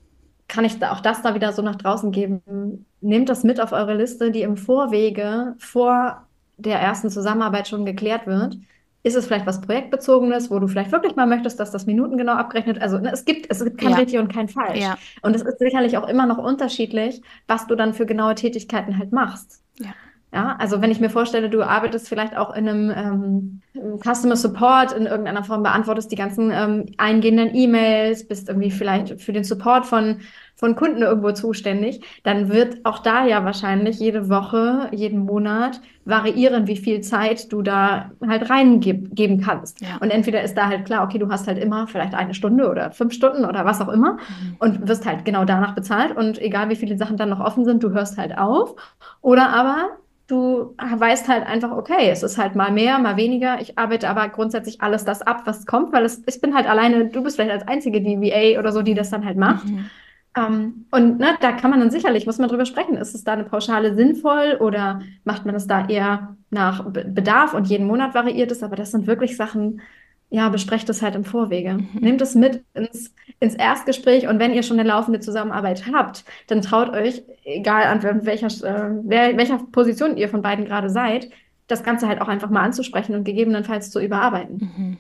[0.47, 2.85] kann ich da auch das da wieder so nach draußen geben.
[2.99, 6.25] Nehmt das mit auf eure Liste, die im Vorwege vor
[6.57, 8.57] der ersten Zusammenarbeit schon geklärt wird
[9.03, 12.81] ist es vielleicht was Projektbezogenes, wo du vielleicht wirklich mal möchtest, dass das minutengenau abgerechnet
[12.81, 13.97] Also ne, es gibt, es gibt kein ja.
[13.97, 14.79] richtig und kein falsch.
[14.79, 14.97] Ja.
[15.21, 19.11] Und es ist sicherlich auch immer noch unterschiedlich, was du dann für genaue Tätigkeiten halt
[19.11, 19.61] machst.
[19.79, 19.93] Ja.
[20.31, 24.91] Ja, also wenn ich mir vorstelle, du arbeitest vielleicht auch in einem ähm, Customer Support
[24.91, 29.87] in irgendeiner Form, beantwortest die ganzen ähm, eingehenden E-Mails, bist irgendwie vielleicht für den Support
[29.87, 30.19] von,
[30.59, 36.67] von Kunden irgendwo zuständig, dann wird auch da ja wahrscheinlich jede Woche, jeden Monat variieren,
[36.67, 39.79] wie viel Zeit du da halt reingeben kannst.
[39.79, 39.97] Ja.
[40.01, 42.91] Und entweder ist da halt klar, okay, du hast halt immer vielleicht eine Stunde oder
[42.91, 44.57] fünf Stunden oder was auch immer mhm.
[44.59, 47.81] und wirst halt genau danach bezahlt und egal wie viele Sachen dann noch offen sind,
[47.81, 48.75] du hörst halt auf.
[49.21, 49.91] Oder aber
[50.27, 53.61] du weißt halt einfach, okay, es ist halt mal mehr, mal weniger.
[53.61, 57.05] Ich arbeite aber grundsätzlich alles das ab, was kommt, weil es, ich bin halt alleine,
[57.05, 59.65] du bist vielleicht als einzige die VA oder so, die das dann halt macht.
[59.65, 59.89] Mhm.
[60.35, 63.33] Ähm, und ne, da kann man dann sicherlich, muss man drüber sprechen, ist es da
[63.33, 68.51] eine Pauschale sinnvoll oder macht man es da eher nach Bedarf und jeden Monat variiert
[68.51, 68.63] es?
[68.63, 69.81] Aber das sind wirklich Sachen,
[70.29, 71.73] ja, besprecht es halt im Vorwege.
[71.73, 71.89] Mhm.
[71.99, 76.61] Nehmt es mit ins, ins Erstgespräch und wenn ihr schon eine laufende Zusammenarbeit habt, dann
[76.61, 81.29] traut euch, egal an welcher, äh, welcher Position ihr von beiden gerade seid,
[81.67, 84.71] das Ganze halt auch einfach mal anzusprechen und gegebenenfalls zu überarbeiten.
[84.75, 84.97] Mhm.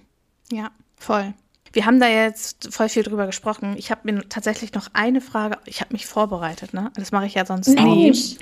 [0.51, 1.33] Ja, voll.
[1.71, 3.75] Wir haben da jetzt voll viel drüber gesprochen.
[3.77, 5.57] Ich habe mir tatsächlich noch eine Frage.
[5.65, 6.91] Ich habe mich vorbereitet, ne?
[6.95, 7.85] Das mache ich ja sonst Mensch.
[7.85, 8.37] nie.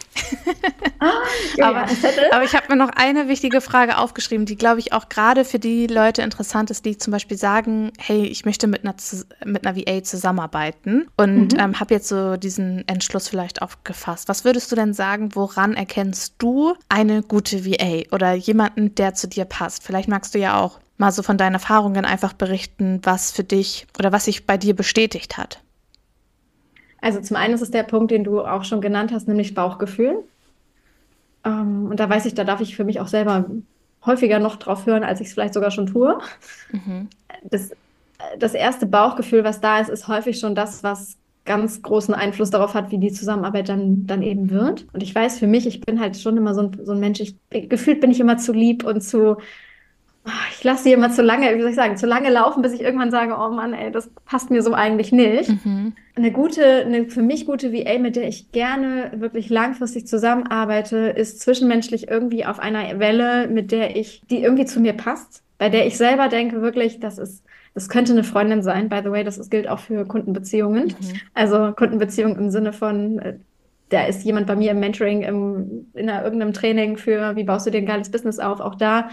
[1.00, 1.14] ah,
[1.62, 1.86] aber,
[2.32, 5.60] aber, ich habe mir noch eine wichtige Frage aufgeschrieben, die, glaube ich, auch gerade für
[5.60, 8.96] die Leute interessant ist, die zum Beispiel sagen, hey, ich möchte mit einer,
[9.46, 11.60] mit einer VA zusammenarbeiten und mhm.
[11.60, 14.30] ähm, habe jetzt so diesen Entschluss vielleicht aufgefasst.
[14.30, 19.28] Was würdest du denn sagen, woran erkennst du eine gute VA oder jemanden, der zu
[19.28, 19.84] dir passt?
[19.84, 23.88] Vielleicht magst du ja auch mal so von deinen Erfahrungen einfach berichten, was für dich
[23.98, 25.62] oder was sich bei dir bestätigt hat?
[27.02, 30.24] Also zum einen ist es der Punkt, den du auch schon genannt hast, nämlich Bauchgefühl.
[31.46, 33.46] Ähm, und da weiß ich, da darf ich für mich auch selber
[34.06, 36.18] häufiger noch drauf hören, als ich es vielleicht sogar schon tue.
[36.72, 37.08] Mhm.
[37.44, 37.72] Das,
[38.40, 42.74] das erste Bauchgefühl, was da ist, ist häufig schon das, was ganz großen Einfluss darauf
[42.74, 44.86] hat, wie die Zusammenarbeit dann, dann eben wird.
[44.92, 47.22] Und ich weiß für mich, ich bin halt schon immer so ein, so ein Mensch,
[47.22, 47.36] ich,
[47.70, 49.38] gefühlt bin ich immer zu lieb und zu,
[50.52, 52.82] ich lasse sie immer zu lange, wie soll ich sagen, zu lange laufen, bis ich
[52.82, 55.50] irgendwann sage, oh Mann, ey, das passt mir so eigentlich nicht.
[55.66, 55.94] Mhm.
[56.16, 61.42] Eine gute, eine für mich gute VA, mit der ich gerne wirklich langfristig zusammenarbeite, ist
[61.42, 65.86] zwischenmenschlich irgendwie auf einer Welle, mit der ich, die irgendwie zu mir passt, bei der
[65.86, 68.90] ich selber denke, wirklich, das ist, das könnte eine Freundin sein.
[68.90, 70.88] By the way, das gilt auch für Kundenbeziehungen.
[70.88, 71.22] Mhm.
[71.34, 73.34] Also Kundenbeziehungen im Sinne von, äh,
[73.90, 77.66] da ist jemand bei mir im Mentoring, im, in einer, irgendeinem Training für, wie baust
[77.66, 78.60] du dir ein geiles Business auf?
[78.60, 79.10] Auch da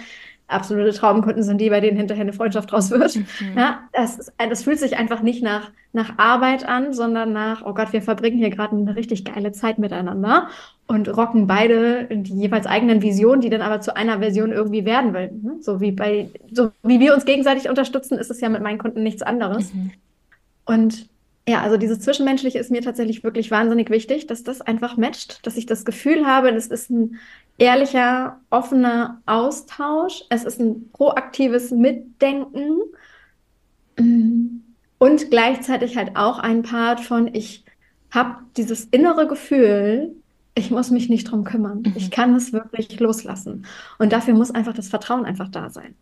[0.47, 3.17] absolute Traumkunden sind die, bei denen hinterher eine Freundschaft draus wird.
[3.17, 3.25] Mhm.
[3.57, 7.73] Ja, das, ist, das fühlt sich einfach nicht nach, nach Arbeit an, sondern nach, oh
[7.73, 10.49] Gott, wir verbringen hier gerade eine richtig geile Zeit miteinander
[10.87, 15.15] und rocken beide die jeweils eigenen Visionen, die dann aber zu einer Version irgendwie werden,
[15.15, 18.63] weil ne, so wie bei, so wie wir uns gegenseitig unterstützen, ist es ja mit
[18.63, 19.73] meinen Kunden nichts anderes.
[19.73, 19.93] Mhm.
[20.67, 21.09] Und
[21.47, 25.59] ja, also dieses Zwischenmenschliche ist mir tatsächlich wirklich wahnsinnig wichtig, dass das einfach matcht, dass
[25.59, 27.19] ich das Gefühl habe, das ist ein
[27.59, 30.23] ehrlicher, offener Austausch.
[30.29, 32.81] Es ist ein proaktives Mitdenken
[33.97, 37.65] und gleichzeitig halt auch ein Part von, ich
[38.11, 40.15] habe dieses innere Gefühl,
[40.55, 41.79] ich muss mich nicht drum kümmern.
[41.81, 41.93] Mhm.
[41.97, 43.67] Ich kann es wirklich loslassen.
[43.99, 45.95] Und dafür muss einfach das Vertrauen einfach da sein.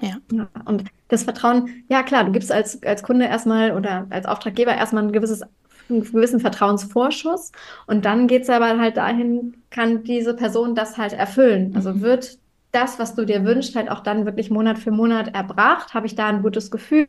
[0.00, 0.16] Ja.
[0.32, 0.48] ja.
[0.64, 5.04] Und das Vertrauen, ja klar, du gibst als, als Kunde erstmal oder als Auftraggeber erstmal
[5.04, 5.42] ein gewisses
[5.88, 7.52] einen gewissen Vertrauensvorschuss.
[7.86, 11.72] Und dann geht es aber halt dahin, kann diese Person das halt erfüllen.
[11.74, 12.00] Also mhm.
[12.02, 12.38] wird
[12.72, 15.94] das, was du dir wünschst, halt auch dann wirklich Monat für Monat erbracht?
[15.94, 17.08] Habe ich da ein gutes Gefühl?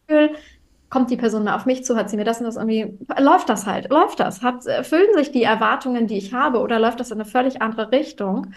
[0.89, 1.95] Kommt die Person mal auf mich zu?
[1.95, 2.97] Hat sie mir das und das irgendwie?
[3.19, 3.89] Läuft das halt?
[3.89, 4.43] Läuft das?
[4.43, 7.91] Hat, erfüllen sich die Erwartungen, die ich habe, oder läuft das in eine völlig andere
[7.91, 8.53] Richtung?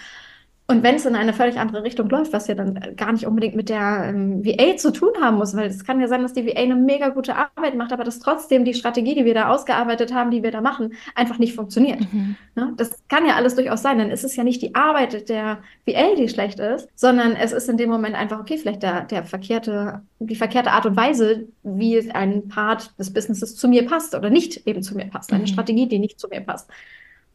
[0.70, 3.56] Und wenn es in eine völlig andere Richtung läuft, was ja dann gar nicht unbedingt
[3.56, 6.46] mit der ähm, VA zu tun haben muss, weil es kann ja sein, dass die
[6.46, 10.12] VA eine mega gute Arbeit macht, aber dass trotzdem die Strategie, die wir da ausgearbeitet
[10.12, 12.00] haben, die wir da machen, einfach nicht funktioniert.
[12.12, 12.36] Mhm.
[12.54, 12.74] Ne?
[12.76, 13.96] Das kann ja alles durchaus sein.
[13.96, 17.70] Dann ist es ja nicht die Arbeit der VA, die schlecht ist, sondern es ist
[17.70, 22.10] in dem Moment einfach, okay, vielleicht der, der verkehrte, die verkehrte Art und Weise, wie
[22.10, 25.32] ein Part des Businesses zu mir passt oder nicht eben zu mir passt.
[25.32, 25.46] Eine mhm.
[25.46, 26.68] Strategie, die nicht zu mir passt.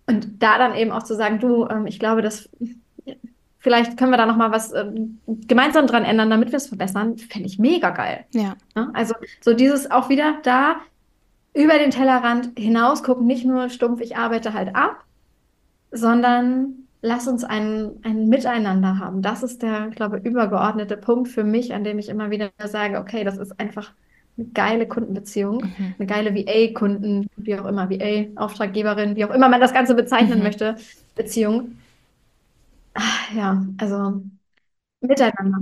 [0.05, 2.47] Und da dann eben auch zu sagen, du, ähm, ich glaube, dass
[3.60, 4.86] vielleicht können wir da noch mal was äh,
[5.26, 8.26] gemeinsam dran ändern, damit wir es verbessern, fände ich mega geil.
[8.32, 8.56] Ja.
[8.76, 8.89] ja.
[8.93, 10.76] Also so dieses auch wieder da
[11.54, 15.04] über den Tellerrand hinaus gucken, nicht nur stumpf, ich arbeite halt ab,
[15.91, 19.22] sondern lass uns ein, ein Miteinander haben.
[19.22, 22.97] Das ist der, ich glaube, übergeordnete Punkt für mich, an dem ich immer wieder sage,
[22.97, 23.93] okay, das ist einfach
[24.38, 25.95] eine geile Kundenbeziehung, mhm.
[25.99, 30.43] eine geile VA-Kunden, wie auch immer, VA-Auftraggeberin, wie auch immer man das Ganze bezeichnen mhm.
[30.43, 30.76] möchte,
[31.16, 31.78] Beziehung.
[32.94, 34.24] Ach, ja, also
[35.02, 35.60] miteinander.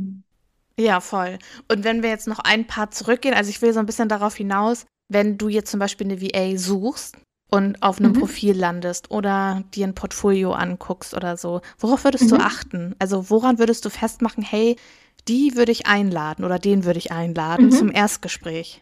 [0.77, 1.37] Ja, voll.
[1.69, 4.35] Und wenn wir jetzt noch ein paar zurückgehen, also ich will so ein bisschen darauf
[4.35, 7.17] hinaus, wenn du jetzt zum Beispiel eine VA suchst
[7.49, 8.19] und auf einem mhm.
[8.19, 12.29] Profil landest oder dir ein Portfolio anguckst oder so, worauf würdest mhm.
[12.29, 12.95] du achten?
[12.99, 14.77] Also woran würdest du festmachen, hey,
[15.27, 17.71] die würde ich einladen oder den würde ich einladen mhm.
[17.71, 18.81] zum Erstgespräch?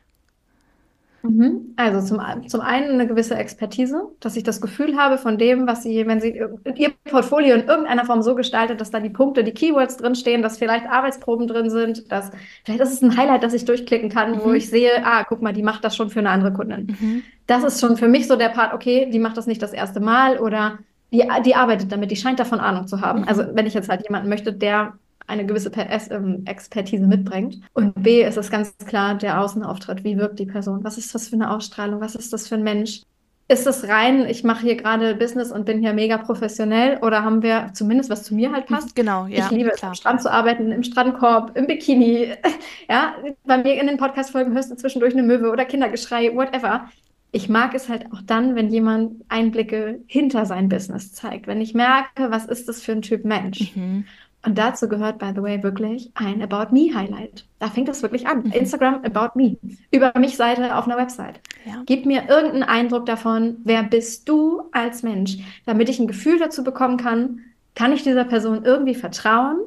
[1.21, 1.73] Mhm.
[1.75, 5.83] Also zum, zum einen eine gewisse Expertise, dass ich das Gefühl habe von dem, was
[5.83, 6.41] sie, wenn sie
[6.75, 10.57] ihr Portfolio in irgendeiner Form so gestaltet, dass da die Punkte, die Keywords drinstehen, dass
[10.57, 12.31] vielleicht Arbeitsproben drin sind, dass
[12.63, 14.41] vielleicht ist es ein Highlight, das ich durchklicken kann, mhm.
[14.43, 16.95] wo ich sehe, ah, guck mal, die macht das schon für eine andere Kundin.
[16.99, 17.23] Mhm.
[17.47, 19.99] Das ist schon für mich so der Part, okay, die macht das nicht das erste
[19.99, 20.79] Mal oder
[21.11, 23.21] die, die arbeitet damit, die scheint davon Ahnung zu haben.
[23.21, 23.27] Mhm.
[23.27, 24.93] Also wenn ich jetzt halt jemanden möchte, der
[25.29, 25.71] eine gewisse
[26.09, 27.61] ähm, Expertise mitbringt.
[27.73, 30.03] Und B ist es ganz klar der Außenauftritt.
[30.03, 30.83] Wie wirkt die Person?
[30.83, 32.01] Was ist das für eine Ausstrahlung?
[32.01, 33.03] Was ist das für ein Mensch?
[33.51, 37.41] Ist es rein, ich mache hier gerade Business und bin hier mega professionell oder haben
[37.41, 38.95] wir zumindest, was zu mir halt passt?
[38.95, 39.45] Genau, ja.
[39.45, 42.31] Ich liebe es, am Strand zu arbeiten, im Strandkorb, im Bikini.
[42.89, 43.15] ja,
[43.45, 46.89] bei mir in den Podcast-Folgen hörst du zwischendurch eine Möwe oder Kindergeschrei, whatever.
[47.31, 51.47] Ich mag es halt auch dann, wenn jemand Einblicke hinter sein Business zeigt.
[51.47, 53.75] Wenn ich merke, was ist das für ein Typ Mensch?
[53.75, 54.05] Mhm.
[54.45, 57.45] Und dazu gehört, by the way, wirklich ein About Me Highlight.
[57.59, 58.43] Da fängt das wirklich an.
[58.43, 58.51] Mhm.
[58.51, 59.57] Instagram About Me.
[59.91, 61.41] Über mich Seite auf einer Website.
[61.65, 61.83] Ja.
[61.85, 66.63] Gib mir irgendeinen Eindruck davon, wer bist du als Mensch, damit ich ein Gefühl dazu
[66.63, 67.41] bekommen kann,
[67.75, 69.59] kann ich dieser Person irgendwie vertrauen?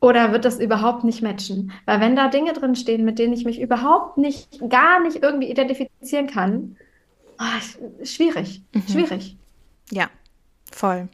[0.00, 1.72] Oder wird das überhaupt nicht matchen?
[1.86, 5.50] Weil wenn da Dinge drin stehen, mit denen ich mich überhaupt nicht, gar nicht irgendwie
[5.50, 6.76] identifizieren kann,
[7.38, 8.82] oh, schwierig, mhm.
[8.88, 9.36] schwierig.
[9.90, 10.10] Ja,
[10.70, 11.08] voll.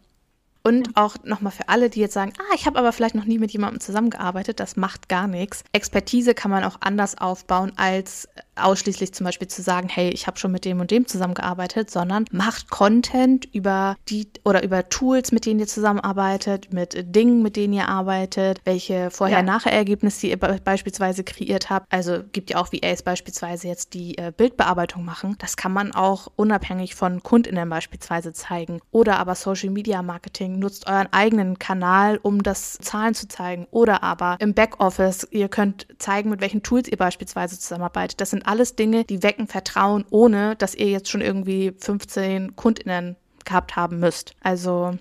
[0.69, 3.39] Und auch nochmal für alle, die jetzt sagen, ah, ich habe aber vielleicht noch nie
[3.39, 5.65] mit jemandem zusammengearbeitet, das macht gar nichts.
[5.73, 8.29] Expertise kann man auch anders aufbauen, als
[8.59, 12.25] ausschließlich zum Beispiel zu sagen, hey, ich habe schon mit dem und dem zusammengearbeitet, sondern
[12.31, 17.75] macht Content über die oder über Tools, mit denen ihr zusammenarbeitet, mit Dingen, mit denen
[17.75, 21.87] ihr arbeitet, welche Vorher-Nachher-Ergebnisse ihr beispielsweise kreiert habt.
[21.91, 25.37] Also gibt ja auch VAs beispielsweise jetzt die äh, Bildbearbeitung machen.
[25.39, 28.81] Das kann man auch unabhängig von KundInnen beispielsweise zeigen.
[28.91, 33.67] Oder aber Social Media Marketing nutzt euren eigenen Kanal, um das Zahlen zu zeigen.
[33.71, 38.21] Oder aber im Backoffice, ihr könnt zeigen, mit welchen Tools ihr beispielsweise zusammenarbeitet.
[38.21, 43.17] Das sind alles Dinge, die wecken Vertrauen, ohne dass ihr jetzt schon irgendwie 15 KundInnen
[43.45, 44.35] gehabt haben müsst.
[44.43, 44.97] Also,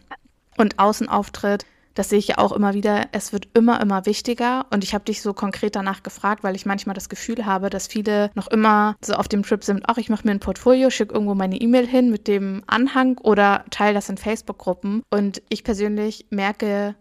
[0.58, 4.68] und Außenauftritt, das sehe ich ja auch immer wieder, es wird immer, immer wichtiger.
[4.70, 7.88] Und ich habe dich so konkret danach gefragt, weil ich manchmal das Gefühl habe, dass
[7.88, 11.14] viele noch immer so auf dem Trip sind, ach, ich mache mir ein Portfolio, schicke
[11.14, 15.02] irgendwo meine E-Mail hin mit dem Anhang oder teile das in Facebook-Gruppen.
[15.10, 16.95] Und ich persönlich merke,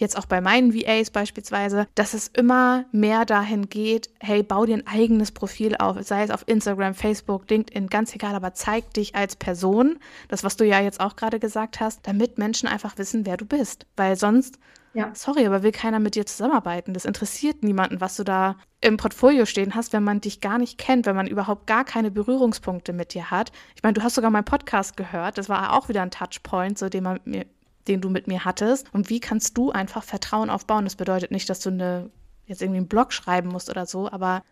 [0.00, 4.74] jetzt auch bei meinen VAs beispielsweise, dass es immer mehr dahin geht, hey, bau dir
[4.74, 9.14] ein eigenes Profil auf, sei es auf Instagram, Facebook, LinkedIn, ganz egal, aber zeig dich
[9.14, 9.98] als Person,
[10.28, 13.44] das, was du ja jetzt auch gerade gesagt hast, damit Menschen einfach wissen, wer du
[13.44, 13.86] bist.
[13.96, 14.58] Weil sonst,
[14.94, 15.10] ja.
[15.14, 16.94] sorry, aber will keiner mit dir zusammenarbeiten.
[16.94, 20.78] Das interessiert niemanden, was du da im Portfolio stehen hast, wenn man dich gar nicht
[20.78, 23.52] kennt, wenn man überhaupt gar keine Berührungspunkte mit dir hat.
[23.76, 26.88] Ich meine, du hast sogar meinen Podcast gehört, das war auch wieder ein Touchpoint, so
[26.88, 27.44] den man mir
[27.88, 28.92] den du mit mir hattest?
[28.92, 30.84] Und wie kannst du einfach Vertrauen aufbauen?
[30.84, 32.10] Das bedeutet nicht, dass du eine,
[32.46, 34.42] jetzt irgendwie einen Blog schreiben musst oder so, aber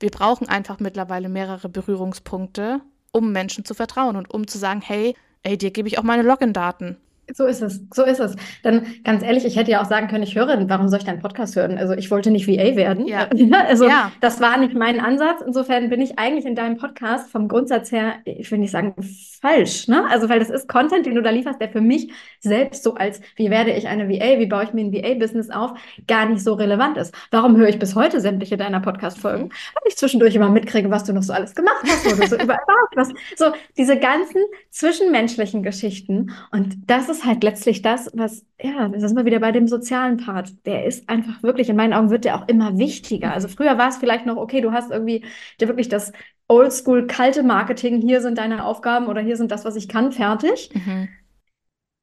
[0.00, 2.80] wir brauchen einfach mittlerweile mehrere Berührungspunkte,
[3.12, 6.22] um Menschen zu vertrauen und um zu sagen, hey, ey, dir gebe ich auch meine
[6.22, 6.96] Login-Daten.
[7.34, 8.36] So ist es, so ist es.
[8.62, 11.20] Dann ganz ehrlich, ich hätte ja auch sagen können, ich höre, warum soll ich deinen
[11.20, 11.76] Podcast hören?
[11.78, 13.06] Also ich wollte nicht VA werden.
[13.06, 13.28] Ja.
[13.68, 14.12] Also ja.
[14.20, 15.42] das war nicht mein Ansatz.
[15.44, 18.94] Insofern bin ich eigentlich in deinem Podcast vom Grundsatz her, ich will nicht sagen
[19.40, 20.04] falsch, ne?
[20.08, 23.20] Also weil das ist Content, den du da lieferst, der für mich selbst so als,
[23.36, 25.72] wie werde ich eine VA, wie baue ich mir ein VA-Business auf,
[26.06, 27.14] gar nicht so relevant ist.
[27.30, 29.44] Warum höre ich bis heute sämtliche deiner Podcast-Folgen?
[29.44, 29.52] Mhm.
[29.74, 32.36] Weil ich zwischendurch immer mitkriege, was du noch so alles gemacht hast, wo du so
[32.42, 32.60] überall
[32.94, 33.12] warst.
[33.36, 36.32] So diese ganzen zwischenmenschlichen Geschichten.
[36.50, 39.68] Und das ist ist halt letztlich das, was, ja, das ist mal wieder bei dem
[39.68, 40.64] sozialen Part.
[40.66, 43.32] Der ist einfach wirklich, in meinen Augen wird der auch immer wichtiger.
[43.32, 45.24] Also früher war es vielleicht noch, okay, du hast irgendwie
[45.60, 46.12] dir wirklich das
[46.48, 50.70] oldschool kalte Marketing, hier sind deine Aufgaben oder hier sind das, was ich kann, fertig.
[50.74, 51.08] Mhm.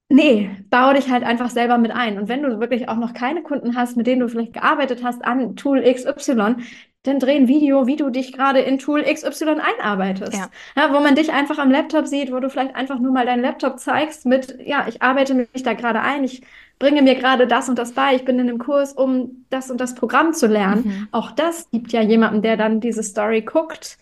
[0.08, 2.20] Nee, baue dich halt einfach selber mit ein.
[2.20, 5.26] Und wenn du wirklich auch noch keine Kunden hast, mit denen du vielleicht gearbeitet hast
[5.26, 6.58] an Tool XY,
[7.04, 10.34] dann dreh ein Video, wie du dich gerade in Tool XY einarbeitest.
[10.34, 10.50] Ja.
[10.76, 10.94] ja.
[10.94, 13.80] wo man dich einfach am Laptop sieht, wo du vielleicht einfach nur mal deinen Laptop
[13.80, 16.44] zeigst mit, ja, ich arbeite mich da gerade ein, ich
[16.78, 19.80] bringe mir gerade das und das bei, ich bin in einem Kurs, um das und
[19.80, 20.84] das Programm zu lernen.
[20.86, 21.08] Mhm.
[21.12, 23.98] Auch das gibt ja jemandem, der dann diese Story guckt,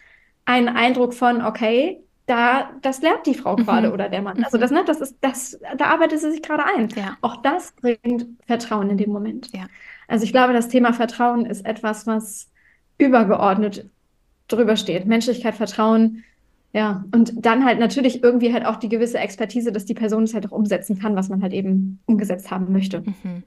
[0.45, 3.65] einen Eindruck von, okay, da, das lernt die Frau mhm.
[3.65, 4.43] gerade oder der Mann.
[4.43, 4.61] Also mhm.
[4.61, 6.89] das, ne, das ist, das, da arbeitet sie sich gerade ein.
[6.95, 7.17] Ja.
[7.21, 9.49] Auch das bringt Vertrauen in dem Moment.
[9.53, 9.67] Ja.
[10.07, 12.49] Also ich glaube, das Thema Vertrauen ist etwas, was
[12.97, 13.89] übergeordnet
[14.47, 15.05] drüber steht.
[15.05, 16.23] Menschlichkeit, Vertrauen,
[16.73, 17.05] ja.
[17.13, 20.47] Und dann halt natürlich irgendwie halt auch die gewisse Expertise, dass die Person es halt
[20.47, 23.01] auch umsetzen kann, was man halt eben umgesetzt haben möchte.
[23.01, 23.43] Mhm.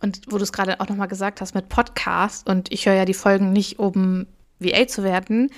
[0.00, 3.04] Und wo du es gerade auch nochmal gesagt hast mit Podcast und ich höre ja
[3.04, 4.26] die Folgen nicht, um
[4.58, 5.50] VA zu werden.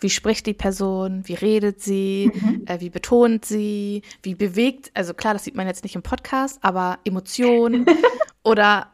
[0.00, 1.26] Wie spricht die Person?
[1.26, 2.30] Wie redet sie?
[2.32, 2.62] Mhm.
[2.66, 4.02] Äh, wie betont sie?
[4.22, 4.90] Wie bewegt?
[4.94, 7.86] Also klar, das sieht man jetzt nicht im Podcast, aber Emotionen
[8.44, 8.92] oder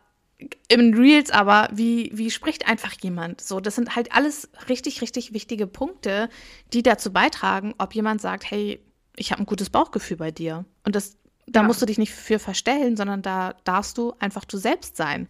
[0.68, 3.40] im Reels, aber wie, wie spricht einfach jemand?
[3.40, 6.28] So, das sind halt alles richtig, richtig wichtige Punkte,
[6.72, 8.80] die dazu beitragen, ob jemand sagt, hey,
[9.16, 10.64] ich habe ein gutes Bauchgefühl bei dir.
[10.84, 11.66] Und das, da ja.
[11.66, 15.28] musst du dich nicht für verstellen, sondern da darfst du einfach du selbst sein.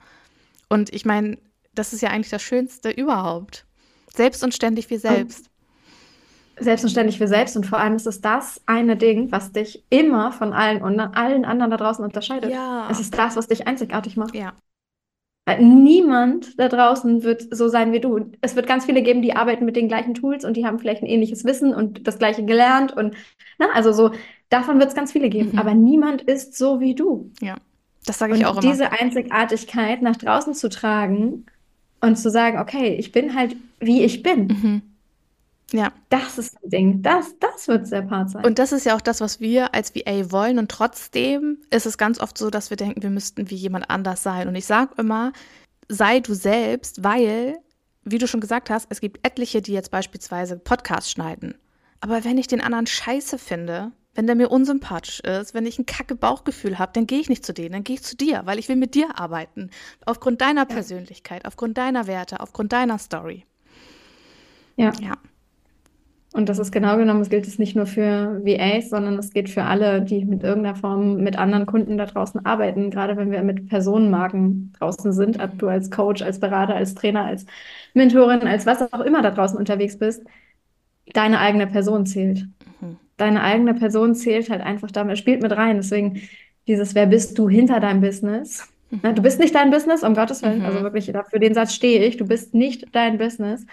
[0.69, 1.39] Und ich meine,
[1.75, 3.67] das ist ja eigentlich das Schönste überhaupt.
[4.13, 5.51] Selbst und ständig wie selbst.
[6.59, 7.57] Selbst und ständig wie selbst.
[7.57, 11.45] Und vor allem ist es das eine Ding, was dich immer von allen und allen
[11.45, 12.51] anderen da draußen unterscheidet.
[12.51, 12.89] Ja.
[12.91, 14.35] Es ist das, was dich einzigartig macht.
[14.35, 14.53] Ja.
[15.59, 18.33] Niemand da draußen wird so sein wie du.
[18.41, 21.03] Es wird ganz viele geben, die arbeiten mit den gleichen Tools und die haben vielleicht
[21.03, 23.15] ein ähnliches Wissen und das gleiche gelernt und
[23.59, 24.13] na, also so
[24.49, 25.53] davon wird es ganz viele geben.
[25.53, 25.59] Mhm.
[25.59, 27.31] Aber niemand ist so wie du.
[27.43, 27.57] Ja,
[28.07, 28.73] das sage ich und auch immer.
[28.73, 31.45] Diese Einzigartigkeit nach draußen zu tragen
[32.01, 34.47] und zu sagen, okay, ich bin halt wie ich bin.
[34.47, 34.83] Mhm.
[35.73, 35.93] Ja.
[36.09, 37.03] Das ist ein Ding.
[37.03, 38.45] Das, das wird der Part sein.
[38.45, 40.59] Und das ist ja auch das, was wir als VA wollen.
[40.59, 44.23] Und trotzdem ist es ganz oft so, dass wir denken, wir müssten wie jemand anders
[44.23, 44.47] sein.
[44.47, 45.33] Und ich sage immer,
[45.89, 47.59] sei du selbst, weil,
[48.05, 51.55] wie du schon gesagt hast, es gibt etliche, die jetzt beispielsweise Podcasts schneiden.
[52.01, 55.87] Aber wenn ich den anderen scheiße finde, wenn der mir unsympathisch ist, wenn ich ein
[55.87, 58.59] kacke Bauchgefühl habe, dann gehe ich nicht zu denen, dann gehe ich zu dir, weil
[58.59, 59.71] ich will mit dir arbeiten.
[60.05, 60.67] Aufgrund deiner ja.
[60.67, 63.45] Persönlichkeit, aufgrund deiner Werte, aufgrund deiner Story.
[64.77, 64.93] Ja.
[65.01, 65.15] Ja.
[66.35, 69.49] Und das ist genau genommen, es gilt es nicht nur für VAs, sondern es geht
[69.49, 72.91] für alle, die mit irgendeiner Form mit anderen Kunden da draußen arbeiten.
[72.91, 77.25] Gerade wenn wir mit Personenmarken draußen sind, ob du als Coach, als Berater, als Trainer,
[77.25, 77.47] als
[77.95, 80.25] Mentorin, als was auch immer da draußen unterwegs bist,
[81.13, 82.49] deine eigene Person zählt.
[82.81, 82.97] Mhm.
[83.17, 85.77] Deine eigene Person zählt halt einfach damit, spielt mit rein.
[85.77, 86.21] Deswegen
[86.67, 88.69] dieses, wer bist du hinter deinem Business?
[88.91, 89.15] Mhm.
[89.15, 90.59] Du bist nicht dein Business, um Gottes Willen.
[90.59, 90.65] Mhm.
[90.65, 92.17] Also wirklich, für den Satz stehe ich.
[92.17, 93.65] Du bist nicht dein Business.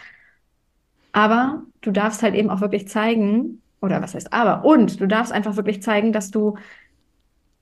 [1.12, 5.32] Aber du darfst halt eben auch wirklich zeigen, oder was heißt aber, und du darfst
[5.32, 6.56] einfach wirklich zeigen, dass du,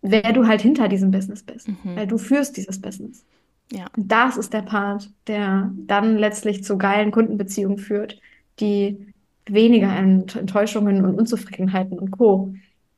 [0.02, 1.68] wer du halt hinter diesem Business bist.
[1.68, 1.95] Mhm.
[1.95, 3.26] Weil du führst dieses Business.
[3.72, 3.86] Ja.
[3.95, 8.20] Und das ist der Part, der dann letztlich zu geilen Kundenbeziehungen führt,
[8.60, 9.14] die
[9.45, 12.54] weniger Enttäuschungen und Unzufriedenheiten und Co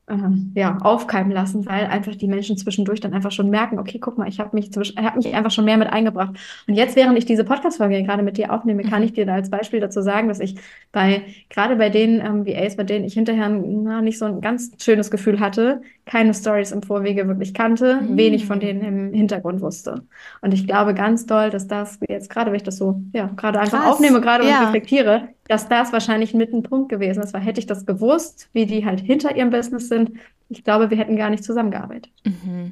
[0.10, 4.18] ähm, ja, aufkeimen lassen, weil einfach die Menschen zwischendurch dann einfach schon merken, okay, guck
[4.18, 6.36] mal, ich habe mich, hab mich einfach schon mehr mit eingebracht.
[6.68, 9.06] Und jetzt, während ich diese Podcast-Folge gerade mit dir aufnehme, kann mhm.
[9.06, 10.56] ich dir da als Beispiel dazu sagen, dass ich
[10.92, 14.72] bei, gerade bei den ähm, VAs, bei denen ich hinterher na, nicht so ein ganz
[14.80, 18.18] schönes Gefühl hatte, keine Stories im Vorwege wirklich kannte, mhm.
[18.18, 20.04] wenig von denen im Hintergrund wusste.
[20.42, 23.60] Und ich glaube ganz doll, dass das jetzt gerade, wenn ich das so, ja, gerade
[23.60, 23.94] einfach Krass.
[23.94, 24.60] aufnehme, gerade ja.
[24.60, 28.48] und reflektiere, dass das wahrscheinlich mit ein Punkt gewesen ist, weil hätte ich das gewusst,
[28.54, 30.12] wie die halt hinter ihrem Business sind,
[30.48, 32.10] ich glaube, wir hätten gar nicht zusammengearbeitet.
[32.24, 32.72] Mhm.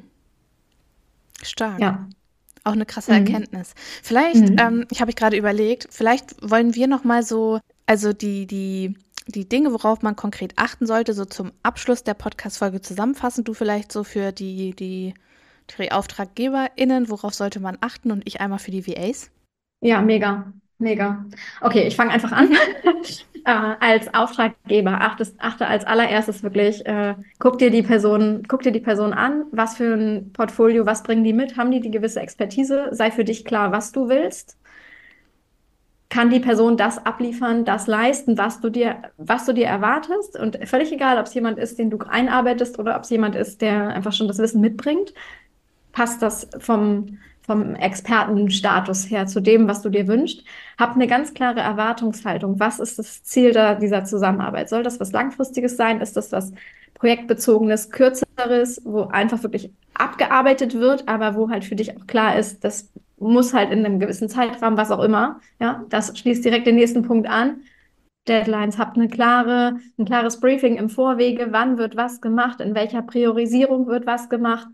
[1.42, 1.78] Stark.
[1.78, 2.08] Ja.
[2.64, 3.18] Auch eine krasse mhm.
[3.18, 3.74] Erkenntnis.
[4.02, 4.56] Vielleicht, mhm.
[4.58, 8.94] ähm, ich habe ich gerade überlegt, vielleicht wollen wir noch mal so, also die, die,
[9.26, 13.44] die Dinge, worauf man konkret achten sollte, so zum Abschluss der Podcast-Folge zusammenfassen.
[13.44, 15.12] Du vielleicht so für die, die,
[15.78, 19.30] die AuftraggeberInnen, worauf sollte man achten und ich einmal für die VAs?
[19.82, 20.54] Ja, mega.
[20.80, 21.24] Mega.
[21.60, 22.50] Okay, ich fange einfach an.
[23.44, 23.50] äh,
[23.80, 28.80] als Auftraggeber achtest, achte als allererstes wirklich, äh, guck dir die Person, guck dir die
[28.80, 32.88] Person an, was für ein Portfolio, was bringen die mit, haben die die gewisse Expertise,
[32.92, 34.56] sei für dich klar, was du willst.
[36.08, 40.36] Kann die Person das abliefern, das leisten, was du dir, was du dir erwartest?
[40.36, 43.60] Und völlig egal, ob es jemand ist, den du einarbeitest oder ob es jemand ist,
[43.60, 45.12] der einfach schon das Wissen mitbringt,
[45.92, 50.44] passt das vom, vom Expertenstatus her zu dem, was du dir wünschst.
[50.78, 52.60] Hab eine ganz klare Erwartungshaltung.
[52.60, 54.68] Was ist das Ziel da, dieser Zusammenarbeit?
[54.68, 56.00] Soll das was Langfristiges sein?
[56.00, 56.52] Ist das was
[56.94, 62.62] Projektbezogenes, Kürzeres, wo einfach wirklich abgearbeitet wird, aber wo halt für dich auch klar ist,
[62.62, 65.40] das muss halt in einem gewissen Zeitrahmen, was auch immer.
[65.60, 67.62] Ja, das schließt direkt den nächsten Punkt an.
[68.28, 73.02] Deadlines, habt eine klare, ein klares Briefing im Vorwege, wann wird was gemacht, in welcher
[73.02, 74.68] Priorisierung wird was gemacht,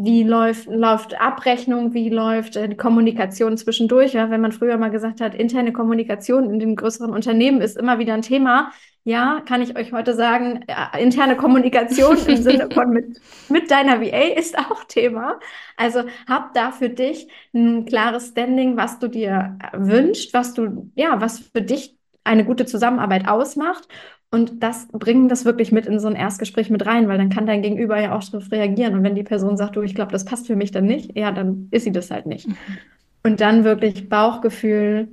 [0.00, 4.12] wie läuft, läuft Abrechnung, wie läuft äh, die Kommunikation zwischendurch.
[4.12, 4.30] Ja?
[4.30, 8.14] Wenn man früher mal gesagt hat, interne Kommunikation in dem größeren Unternehmen ist immer wieder
[8.14, 8.70] ein Thema,
[9.02, 14.00] ja, kann ich euch heute sagen, ja, interne Kommunikation im Sinne von mit, mit deiner
[14.00, 15.40] VA ist auch Thema.
[15.76, 21.20] Also hab da für dich ein klares Standing, was du dir wünschst, was du, ja,
[21.20, 23.88] was für dich eine gute Zusammenarbeit ausmacht
[24.30, 27.46] und das bringen das wirklich mit in so ein Erstgespräch mit rein, weil dann kann
[27.46, 28.94] dein Gegenüber ja auch darauf reagieren.
[28.94, 31.32] Und wenn die Person sagt, du, ich glaube, das passt für mich dann nicht, ja,
[31.32, 32.46] dann ist sie das halt nicht.
[32.46, 32.56] Mhm.
[33.22, 35.08] Und dann wirklich Bauchgefühl,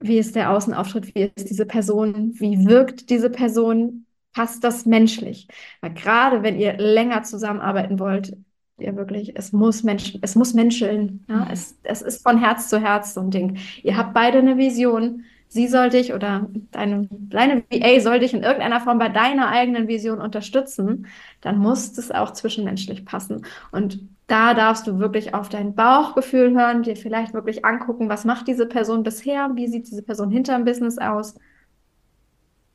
[0.00, 5.48] wie ist der Außenauftritt, wie ist diese Person, wie wirkt diese Person, passt das menschlich?
[5.80, 8.36] Weil gerade wenn ihr länger zusammenarbeiten wollt,
[8.78, 11.24] ihr wirklich, es muss Menschen, es muss menscheln.
[11.28, 11.44] Ja?
[11.44, 11.50] Mhm.
[11.50, 13.58] Es, es ist von Herz zu Herz so ein Ding.
[13.82, 15.24] Ihr habt beide eine Vision.
[15.54, 19.86] Sie soll dich oder deine, deine VA soll dich in irgendeiner Form bei deiner eigenen
[19.86, 21.06] Vision unterstützen,
[21.42, 23.46] dann muss es auch zwischenmenschlich passen.
[23.70, 28.48] Und da darfst du wirklich auf dein Bauchgefühl hören, dir vielleicht wirklich angucken, was macht
[28.48, 31.36] diese Person bisher, wie sieht diese Person hinter dem Business aus.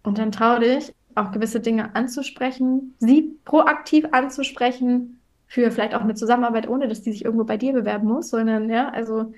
[0.03, 6.15] Und dann trau dich, auch gewisse Dinge anzusprechen, sie proaktiv anzusprechen für vielleicht auch eine
[6.15, 9.33] Zusammenarbeit, ohne dass die sich irgendwo bei dir bewerben muss, sondern ja, also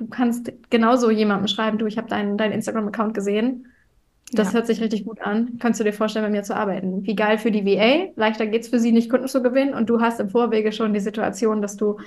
[0.00, 3.66] du kannst genauso jemandem schreiben, du, ich habe deinen dein Instagram-Account gesehen.
[4.32, 4.54] Das ja.
[4.54, 5.58] hört sich richtig gut an.
[5.58, 7.04] Kannst du dir vorstellen, bei mir zu arbeiten?
[7.04, 8.12] Wie geil für die VA.
[8.16, 9.74] Leichter geht es für sie nicht, Kunden zu gewinnen.
[9.74, 11.98] Und du hast im Vorwege schon die Situation, dass du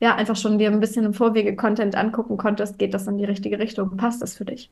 [0.00, 2.78] ja einfach schon dir ein bisschen im Vorwege Content angucken konntest.
[2.78, 3.96] Geht das in die richtige Richtung?
[3.96, 4.70] Passt das für dich?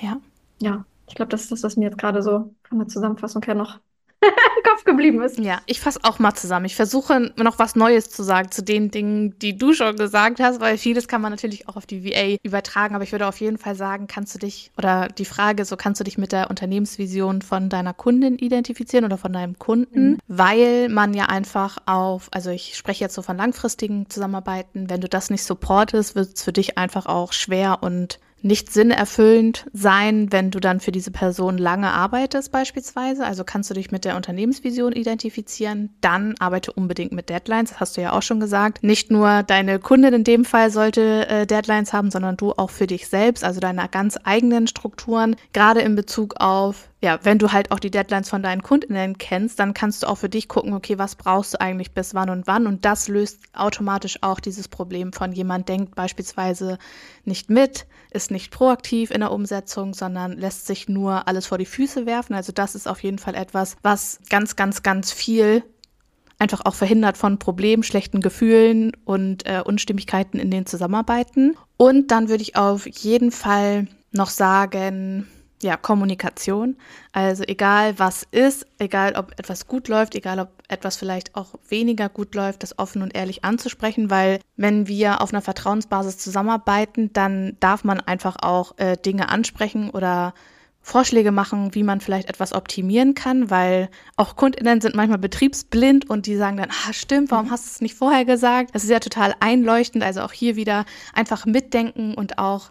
[0.00, 0.20] Ja.
[0.60, 0.84] Ja.
[1.08, 3.78] Ich glaube, das ist das, was mir jetzt gerade so von der Zusammenfassung her noch
[4.22, 5.38] im Kopf geblieben ist.
[5.38, 6.66] Ja, ich fasse auch mal zusammen.
[6.66, 10.60] Ich versuche noch was Neues zu sagen zu den Dingen, die du schon gesagt hast,
[10.60, 12.94] weil vieles kann man natürlich auch auf die VA übertragen.
[12.94, 16.00] Aber ich würde auf jeden Fall sagen, kannst du dich, oder die Frage so, kannst
[16.00, 20.10] du dich mit der Unternehmensvision von deiner Kundin identifizieren oder von deinem Kunden?
[20.10, 20.18] Mhm.
[20.28, 25.08] Weil man ja einfach auf, also ich spreche jetzt so von langfristigen Zusammenarbeiten, wenn du
[25.08, 30.50] das nicht supportest, wird es für dich einfach auch schwer und nicht sinnerfüllend sein, wenn
[30.50, 33.24] du dann für diese Person lange arbeitest beispielsweise.
[33.24, 37.96] Also kannst du dich mit der Unternehmensvision identifizieren, dann arbeite unbedingt mit Deadlines, das hast
[37.96, 38.82] du ja auch schon gesagt.
[38.82, 42.86] Nicht nur deine Kundin in dem Fall sollte äh, Deadlines haben, sondern du auch für
[42.86, 47.72] dich selbst, also deine ganz eigenen Strukturen, gerade in Bezug auf ja, wenn du halt
[47.72, 50.98] auch die Deadlines von deinen Kundinnen kennst, dann kannst du auch für dich gucken, okay,
[50.98, 52.68] was brauchst du eigentlich bis wann und wann?
[52.68, 56.78] Und das löst automatisch auch dieses Problem von jemand denkt beispielsweise
[57.24, 61.66] nicht mit, ist nicht proaktiv in der Umsetzung, sondern lässt sich nur alles vor die
[61.66, 62.34] Füße werfen.
[62.34, 65.64] Also das ist auf jeden Fall etwas, was ganz, ganz, ganz viel
[66.38, 71.56] einfach auch verhindert von Problemen, schlechten Gefühlen und äh, Unstimmigkeiten in den Zusammenarbeiten.
[71.76, 75.26] Und dann würde ich auf jeden Fall noch sagen,
[75.62, 76.76] ja, Kommunikation.
[77.12, 82.08] Also egal was ist, egal ob etwas gut läuft, egal ob etwas vielleicht auch weniger
[82.08, 87.56] gut läuft, das offen und ehrlich anzusprechen, weil wenn wir auf einer Vertrauensbasis zusammenarbeiten, dann
[87.60, 90.34] darf man einfach auch äh, Dinge ansprechen oder
[90.84, 96.26] Vorschläge machen, wie man vielleicht etwas optimieren kann, weil auch KundInnen sind manchmal betriebsblind und
[96.26, 97.50] die sagen dann, ah, stimmt, warum mhm.
[97.52, 98.74] hast du es nicht vorher gesagt?
[98.74, 100.84] Das ist ja total einleuchtend, also auch hier wieder
[101.14, 102.70] einfach mitdenken und auch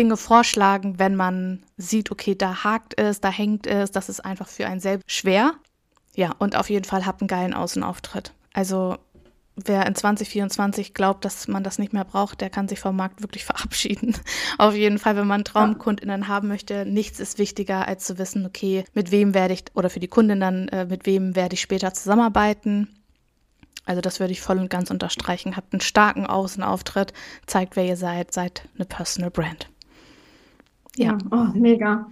[0.00, 4.48] Dinge vorschlagen, wenn man sieht, okay, da hakt es, da hängt es, das ist einfach
[4.48, 5.52] für einen selbst schwer.
[6.14, 8.32] Ja, und auf jeden Fall habt einen geilen Außenauftritt.
[8.54, 8.96] Also
[9.56, 13.20] wer in 2024 glaubt, dass man das nicht mehr braucht, der kann sich vom Markt
[13.20, 14.16] wirklich verabschieden.
[14.56, 18.84] Auf jeden Fall, wenn man Traumkundinnen haben möchte, nichts ist wichtiger, als zu wissen, okay,
[18.94, 21.92] mit wem werde ich, oder für die Kundin dann, äh, mit wem werde ich später
[21.92, 22.88] zusammenarbeiten.
[23.84, 25.56] Also das würde ich voll und ganz unterstreichen.
[25.56, 27.12] Habt einen starken Außenauftritt,
[27.46, 29.69] zeigt, wer ihr seid, seid eine Personal Brand.
[30.96, 32.10] Ja, oh, mega.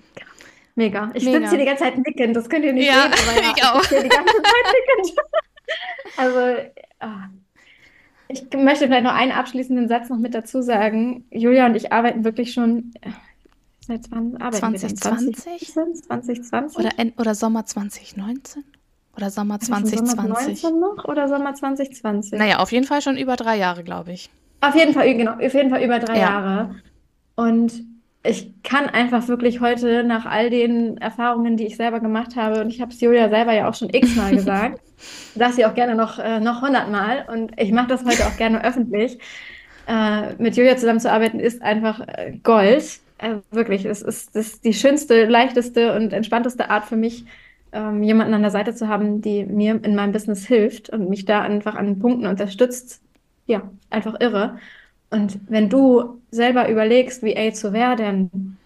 [0.74, 1.11] Mega.
[1.14, 3.64] Ich sitze hier die ganze Zeit nickend, das könnt ihr nicht ja, sehen, ja, ich
[3.64, 3.83] auch.
[3.83, 4.66] Ich die ganze Zeit
[4.97, 5.18] nickend.
[6.16, 6.70] also,
[7.01, 7.07] oh.
[8.29, 11.26] ich möchte vielleicht noch einen abschließenden Satz noch mit dazu sagen.
[11.31, 13.11] Julia und ich arbeiten wirklich schon äh,
[13.81, 15.74] seit wann arbeiten 2020?
[15.74, 16.79] wir 2020?
[16.79, 18.62] Oder, oder Sommer 2019?
[19.16, 20.11] Oder Sommer 2020?
[20.11, 22.39] Sommer 2019 noch oder Sommer 2020?
[22.39, 24.31] Naja, auf jeden Fall schon über drei Jahre, glaube ich.
[24.61, 26.20] Auf jeden Fall, genau, auf jeden Fall über drei ja.
[26.20, 26.76] Jahre.
[27.35, 27.85] Und
[28.25, 32.71] ich kann einfach wirklich heute nach all den Erfahrungen, die ich selber gemacht habe, und
[32.71, 34.81] ich habe es Julia selber ja auch schon x-mal gesagt,
[35.35, 38.64] sage sie auch gerne noch, äh, noch hundertmal und ich mache das heute auch gerne
[38.64, 39.19] öffentlich.
[39.87, 43.01] Äh, mit Julia zusammenzuarbeiten ist einfach äh, Gold.
[43.19, 47.25] Äh, wirklich, es ist, ist die schönste, leichteste und entspannteste Art für mich,
[47.73, 51.25] ähm, jemanden an der Seite zu haben, die mir in meinem Business hilft und mich
[51.25, 53.01] da einfach an Punkten unterstützt.
[53.47, 54.59] Ja, einfach irre.
[55.11, 58.59] Und wenn du selber überlegst, VA zu werden,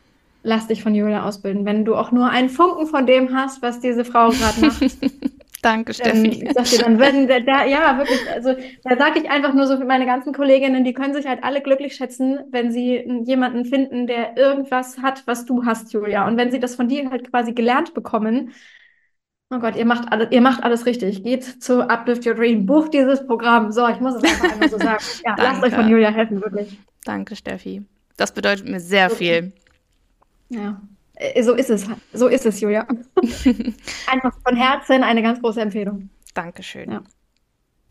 [0.42, 1.64] lass dich von Julia ausbilden.
[1.64, 4.82] Wenn du auch nur einen Funken von dem hast, was diese Frau gerade macht.
[5.62, 6.42] Danke, Steffi.
[6.42, 9.84] Ähm, dir, dann würden da, ja, wirklich, also da sage ich einfach nur so für
[9.84, 14.36] meine ganzen Kolleginnen, die können sich halt alle glücklich schätzen, wenn sie jemanden finden, der
[14.36, 16.26] irgendwas hat, was du hast, Julia.
[16.26, 18.50] Und wenn sie das von dir halt quasi gelernt bekommen,
[19.54, 21.22] Oh Gott, ihr macht, alles, ihr macht alles richtig.
[21.22, 23.70] Geht zu Uplift Your Dream, bucht dieses Programm.
[23.70, 25.04] So, ich muss es einfach einmal so sagen.
[25.26, 26.78] Ja, lasst euch von Julia helfen, wirklich.
[27.04, 27.82] Danke, Steffi.
[28.16, 29.16] Das bedeutet mir sehr okay.
[29.16, 29.52] viel.
[30.48, 30.80] Ja,
[31.16, 31.86] äh, so ist es.
[32.14, 32.86] So ist es, Julia.
[34.10, 36.08] einfach von Herzen eine ganz große Empfehlung.
[36.32, 36.90] Dankeschön.
[36.90, 37.02] Ja.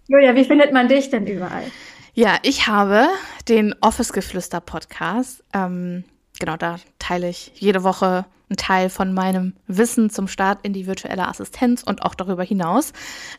[0.08, 1.66] Julia, wie findet man dich denn überall?
[2.16, 3.08] Ja, ich habe
[3.48, 5.44] den Office Geflüster Podcast.
[5.54, 6.06] Ähm,
[6.42, 10.88] genau, da teile ich jede Woche einen Teil von meinem Wissen zum Start in die
[10.88, 12.92] virtuelle Assistenz und auch darüber hinaus.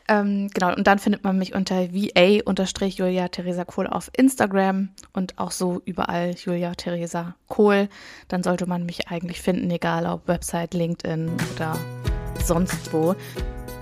[0.07, 5.51] Ähm, genau, und dann findet man mich unter VA-Julia Theresa Kohl auf Instagram und auch
[5.51, 7.89] so überall Julia Theresa Kohl.
[8.29, 11.77] Dann sollte man mich eigentlich finden, egal ob Website, LinkedIn oder
[12.43, 13.15] sonst wo.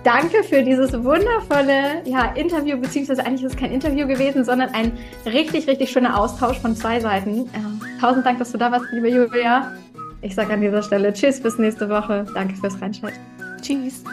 [0.04, 4.94] Danke für dieses wundervolle ja, Interview, beziehungsweise eigentlich ist es kein Interview gewesen, sondern ein
[5.26, 7.46] richtig, richtig schöner Austausch von zwei Seiten.
[7.48, 9.72] Äh, tausend Dank, dass du da warst, liebe Julia.
[10.24, 12.26] Ich sage an dieser Stelle Tschüss, bis nächste Woche.
[12.34, 13.20] Danke fürs Reinschalten.
[13.62, 14.04] Tschüss.